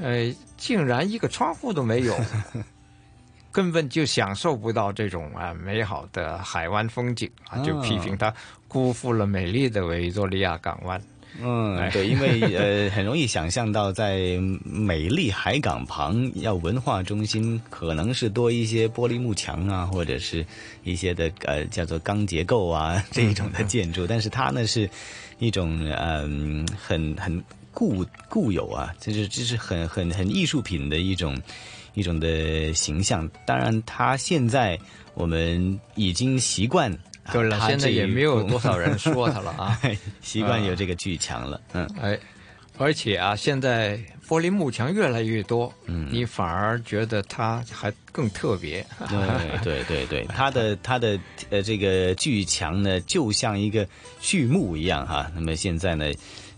[0.03, 2.19] 呃，竟然一个窗户都没有，
[3.53, 8.35] 根本就享受不到这种啊美好的海湾风景啊，就批评他
[8.67, 11.01] 辜负了美丽的维多利亚港湾。
[11.41, 20.45] 嗯，对，因为呃， 很容易想象到在美丽海港旁要文化中心，可能是多一些玻璃幕墙啊，或者是
[20.83, 24.91] 一些的呃叫做钢结构啊这一种的建筑，但是它呢是。
[25.39, 31.37] 一种嗯，很很固固有啊，就是就是很很很艺术品的一种
[31.95, 33.29] 一种的形象。
[33.45, 34.79] 当然，他现在
[35.15, 36.91] 我们已经习惯，
[37.33, 39.79] 对了，现在也没有多少人说他了啊，
[40.23, 41.61] 习惯有这个剧强了。
[41.73, 42.19] 嗯，哎，
[42.79, 43.99] 而且啊，现在
[44.29, 48.85] 玻璃幕墙越来越多，嗯，你反而觉得它还更特别。
[49.09, 51.19] 对 对对对，它的它的
[51.51, 53.87] 呃这个巨墙呢，就像一个。
[54.19, 56.11] 剧目一样哈，那么现在呢，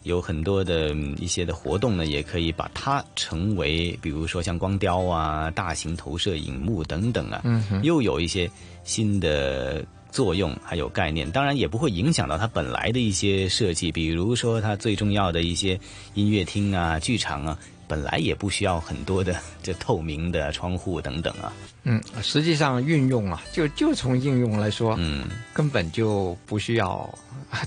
[0.04, 7.42] 有很多的一些的活动呢，也可以把它成为，比如说像光雕啊、大型投射影幕等等啊，
[7.82, 8.50] 又有一些
[8.84, 9.84] 新的
[10.18, 11.30] 作用还有概念。
[11.30, 15.78] 当然也不会影响到它本来的一些设计，比如说它最重要的一些
[16.14, 17.56] 音乐厅啊、剧场啊。
[17.90, 21.50] 本来也不需要很多的 这透明的窗户等等啊。
[21.84, 27.08] 嗯，实际上运用啊，就就从应用来说，嗯，根本就不需要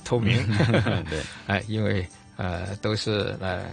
[0.03, 0.37] 透明。
[1.09, 2.05] 对， 哎，因为
[2.37, 3.65] 呃都是呃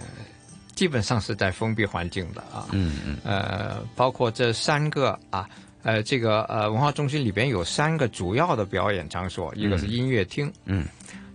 [0.75, 2.65] 基本上是在封闭环境的啊。
[2.73, 3.19] 嗯嗯。
[3.25, 5.47] 呃，包括这三个啊，
[5.89, 10.87] 呃，这个呃文化中心里边有三个主要的表演场所，一个是音乐厅，嗯。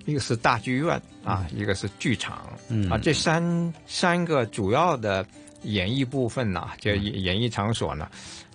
[0.05, 2.87] 一个是大剧院啊，一个是剧场嗯。
[2.87, 5.25] 啊，这三三个主要的
[5.63, 8.07] 演艺部分呢，就演演艺场所呢，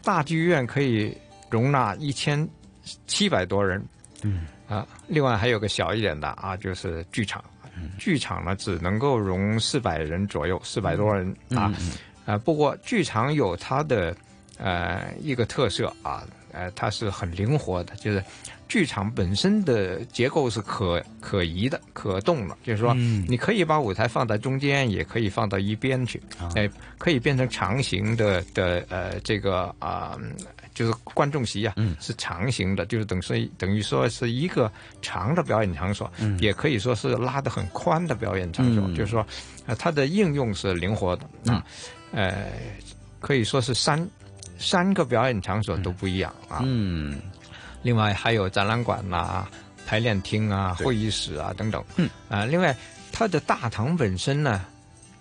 [0.05, 1.13] 大剧院可以
[1.51, 2.49] 容纳一千
[3.09, 3.85] 七百多人，
[4.23, 4.47] 嗯。
[4.69, 7.43] 啊，另外还有个小一点的啊，就是剧场，
[7.99, 11.75] 剧场呢只能够容四百人左右，四百多人啊，
[12.25, 14.17] 啊，不过剧场有它的
[14.59, 18.23] 呃一个特色啊，呃，它是很灵活的，就是。
[18.69, 22.93] 剧场本身的结构是可可移的、可动的，就是说，
[23.27, 26.23] 你可以把舞台放在中间，也可以放到一边去，
[26.55, 30.19] 哎，可以变成长形的的呃，这个啊，
[30.75, 39.27] 就是观众席啊，是长形的，就是等于等于说是一个长的表演场所，也可以说是拉的很宽的表演场所，就是说，
[39.65, 41.65] 呃，它的应用是灵活的啊，
[42.13, 42.53] 呃，
[43.19, 43.99] 可以说是三
[44.59, 47.21] 三个表演场所都不一样啊，嗯。
[47.83, 49.47] 另外还有展览馆呐、
[49.87, 51.83] 排练厅啊、会议室啊等等。
[51.97, 52.11] 嗯。
[52.29, 52.77] 啊，另外
[53.13, 54.67] 它的大堂本身呢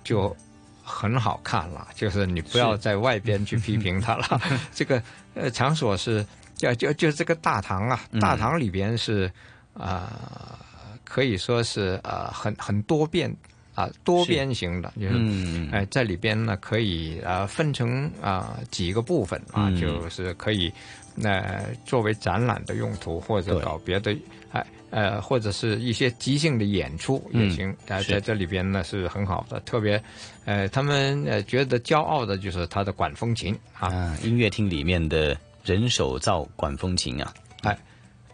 [0.04, 0.36] 就
[0.84, 4.42] 很好看了，就是你不要在外边去批评它了。
[4.74, 5.02] 这个
[5.36, 6.26] 呃场所是
[6.56, 9.32] 就就就这个大堂啊，大堂里边是
[9.74, 10.58] 啊
[11.04, 13.34] 可以说是呃很很多变
[13.78, 20.74] 啊多边形的，就是哎在里边呢可以啊分成啊几个部分啊，就是可以。
[21.20, 24.16] 那作为展览的用途，或者搞别的，
[24.52, 27.76] 哎呃，或者是一些即兴的演出也行。
[27.88, 30.00] 在在这里边呢是很好的，特别，
[30.46, 37.76] 呃，他们呃觉得骄傲的就是他的管风琴啊，音乐厅里面的人手造管风琴啊，哎，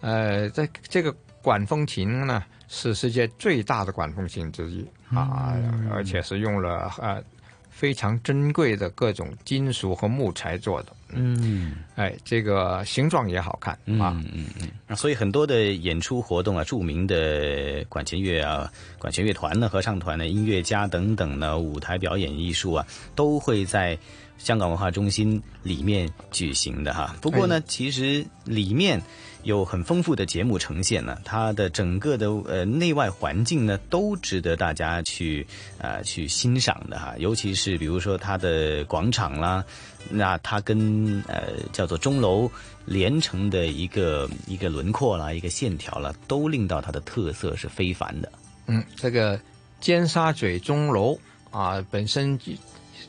[0.01, 4.85] 呃，在这个管风琴呢是世界最大的管风琴之一
[5.15, 5.55] 啊，
[5.91, 7.23] 而且是用了呃
[7.69, 10.93] 非常珍贵的各种金属和木材做的。
[11.15, 14.45] 嗯，哎，这个形状也好看啊，嗯
[14.87, 22.85] 嗯，所以很多的演出活动啊，著名的管弦乐啊、管弦乐团呢、合唱团呢、音乐家等等呢，舞台表演艺术啊，
[23.15, 23.97] 都会在
[24.37, 27.15] 香港文化中心里面举行的哈。
[27.21, 29.01] 不过呢，其实里面。
[29.43, 35.45] 有很丰富的节目呈现呢，它的整个的呃内外环境呢都值得大家去
[35.79, 39.63] 呃去欣赏的哈，尤其是比如说它的广场啦，
[40.09, 42.49] 那它跟呃叫做钟楼
[42.85, 48.31] 连成的一个一个轮廓啦，一个线条啦，都令到它的特色是非凡的。
[48.67, 49.37] 嗯，这个
[49.81, 51.19] 尖沙咀钟楼
[51.51, 52.39] 啊，本身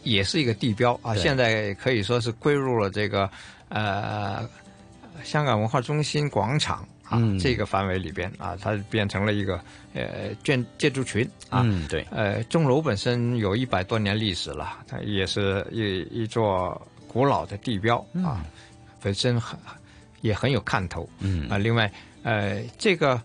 [0.03, 3.31] 也是一个地标啊，现在可以说是归入了这个
[3.69, 4.49] 呃。
[5.23, 9.61] 香港文化中心广场啊，这个范围里边啊，它变成了一个
[9.95, 11.63] 呃建建筑群啊。
[11.65, 12.05] 嗯，对。
[12.11, 18.45] 呃，钟楼本身有一百多年历史了，它也是一一座古老的地标啊，
[19.01, 19.59] 本身很
[20.23, 21.09] 也很有看头。
[21.21, 21.91] 嗯啊，另外
[22.23, 23.21] 呃，这个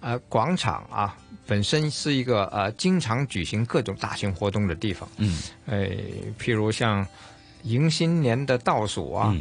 [0.00, 1.16] 呃广场啊，
[1.46, 5.08] 本身是一个呃经常举行各种大型活动的地方。
[5.16, 5.86] 嗯，呃，
[6.38, 7.06] 譬如像
[7.62, 9.34] 迎新年的倒数啊。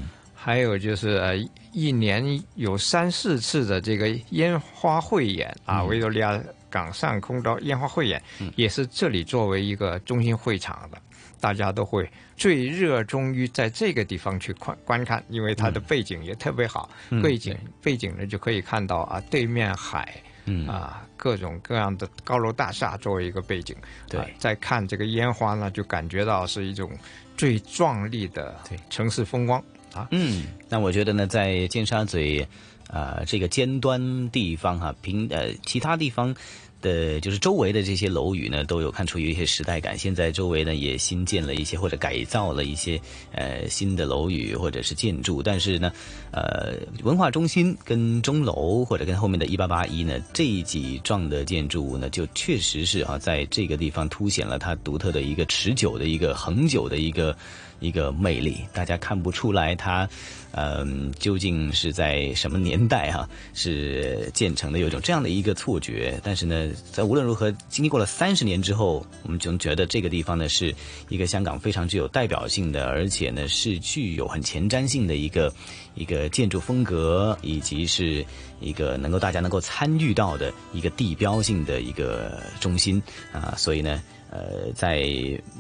[0.46, 1.36] 还有就是呃，
[1.74, 6.40] 一年有三四次的这个烟花汇演啊，维多利亚
[6.70, 8.22] 港上空的烟花汇演，
[8.56, 11.02] 也是这里作为一个中心会场的，
[11.40, 16.92] 大家都会最热衷于在这个地方去观观看，因为它的背景也特别好，
[17.24, 20.22] 背景背景呢就可以看到啊对面海，
[20.68, 23.76] 啊各种各样的高楼大厦作为一个背景，
[24.08, 26.92] 对，再看这个烟花呢，就感觉到是一种
[27.36, 28.56] 最壮丽的
[28.92, 29.60] 城市风光。
[29.96, 32.46] 啊，嗯，那我觉得呢，在尖沙咀，
[32.90, 36.36] 呃，这个尖端地方哈，平呃其他地方
[36.82, 39.98] 的，就是周围的这些楼宇呢，都有看出有一些时代感。
[39.98, 43.00] 现在周围呢也新建了一些或者改造了一些
[43.32, 45.90] 呃新的楼宇或者是建筑，但是呢，
[46.32, 46.74] 呃，
[47.04, 57.34] 文化中心跟钟楼或者跟后面的一八八一呢这几幢的建筑物呢，就确实是啊，在这个地方凸显了它独特的一个持久的一个恒久的一个。
[57.80, 60.08] 一个魅力，大家看不出来它，
[60.52, 66.20] 嗯，究竟是在什么年代哈是建成的，有一种这样的一个错觉。
[66.24, 70.74] 但是呢，在无论如何经历过了三十年之后，我们就觉得这个地方呢是
[71.10, 75.54] 一个香港非常具有代表性的，而且呢是具有很前瞻性的一个
[75.96, 78.26] 一个建筑风格，以及是
[78.62, 83.02] 一个能够大家能够参与到的一个地标性的一个中心
[83.32, 84.02] 啊，所以呢。
[84.36, 85.08] 呃，在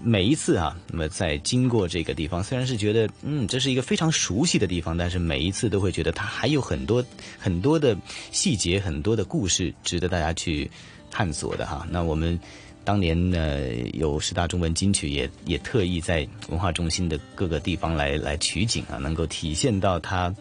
[0.03, 7.01] 每一次啊，那么在经过这个地方，虽然是觉得嗯，这是一个非常熟悉的地方，但是每一次都会觉得它还有很多
[7.39, 7.95] 很多的
[8.31, 10.69] 细节，很多的故事值得大家去
[11.09, 11.87] 探索的哈。
[11.89, 12.37] 那我们
[12.83, 20.35] 当年呢有十大中文金曲，也也特意在文化中心的各个地方来来取景啊，能够体现到它。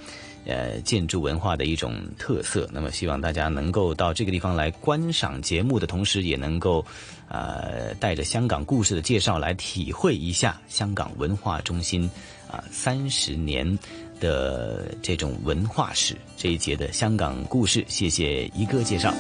[0.47, 2.69] 呃，建筑文化的一种特色。
[2.71, 6.85] 那么，希望大家能够到这个地方来观赏节目的同时，也能够，
[7.29, 12.09] 呃，带着香港故事的介绍来体会一下香港文化中心
[12.51, 13.79] 啊三十年
[14.21, 16.17] 的这种文化史。
[16.37, 19.13] 这一节的香港故事，谢谢一哥介绍。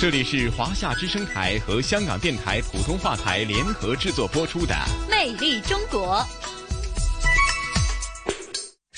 [0.00, 4.74] 这里是华夏之声台和香港电台普通话台联合制作播出的
[5.08, 6.16] 《魅力中国》。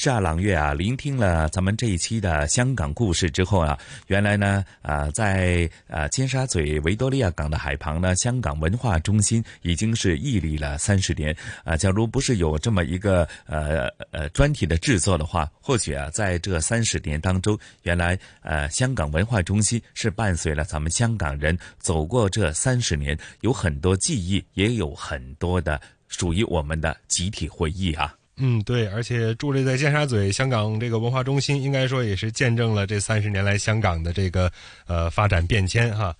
[0.04, 3.78] 是啊，朗月啊，聆听了咱们这一期的香港故事之后啊，
[4.08, 11.34] 原来呢，啊，在啊尖沙咀维多利亚港的海旁呢，香港文化中心已经是屹立了三十年
[11.64, 11.74] 啊。
[11.74, 28.14] 假如不是有这么一个呃呃专题的制作的话，或许啊，在这三十年当中，原来呃香港文化中心是伴随了咱们香港人走过这三十年，有很多记忆，也有很多的属于我们的集体回忆啊。
[28.36, 34.50] 嗯，对，而且伫立在尖沙咀香港这个文化中心，应该说也是见证了这三十年来香港的这个
[34.86, 36.14] 呃发展变迁哈。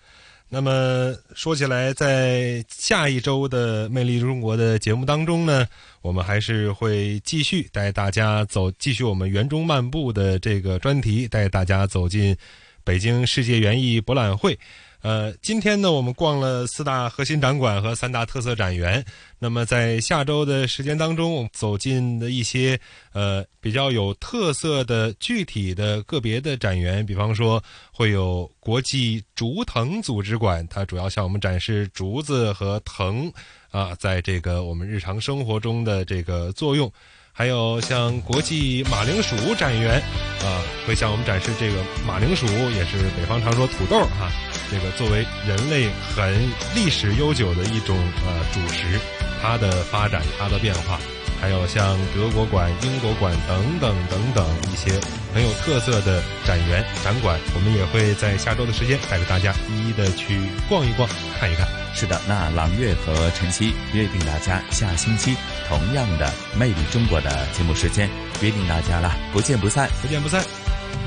[0.49, 5.67] 那么说起来，在下一周的《魅力中国》的节目当中呢，
[6.03, 12.37] 我们还是会继续带大家走，继续我们园中漫步的这个专题，带大家走进
[12.85, 14.57] 北京世界园艺博览会。
[15.05, 19.05] 呃，今天呢，我们逛了四大核心展馆和三大特色展园。
[19.39, 22.81] 那么，在下周的时间当中，我们走进的一些
[23.13, 33.31] 呃比较有特色的具体的个别的展园，比方说会有国际竹藤组织馆，它主要向我们展示竹子和藤
[33.71, 36.91] 啊，在这个我们日常生活中的这个作用。
[37.37, 40.01] 还有像国际马铃薯展园，
[40.41, 44.31] 啊，会向我们展示这个马铃薯，也是北方常说土豆哈，
[44.71, 46.33] 这个作为人类很
[46.77, 49.01] 历史悠久的一种呃主食，
[49.43, 51.01] 它的发展，它的变化。
[51.45, 54.99] 还有像德国馆、英国馆等等等等一些
[55.35, 60.41] 很有特色的展园展馆，我们也会在下周的时间带着大家一一的去
[60.71, 61.07] 逛一逛、
[61.39, 61.69] 看一看。
[61.95, 65.37] 是的，那朗月和晨曦约定大家下星期
[65.69, 66.29] 同样的
[66.59, 68.09] 《魅力中国》的节目时间，
[68.41, 70.64] 约定大家了，不见不散，不见不散。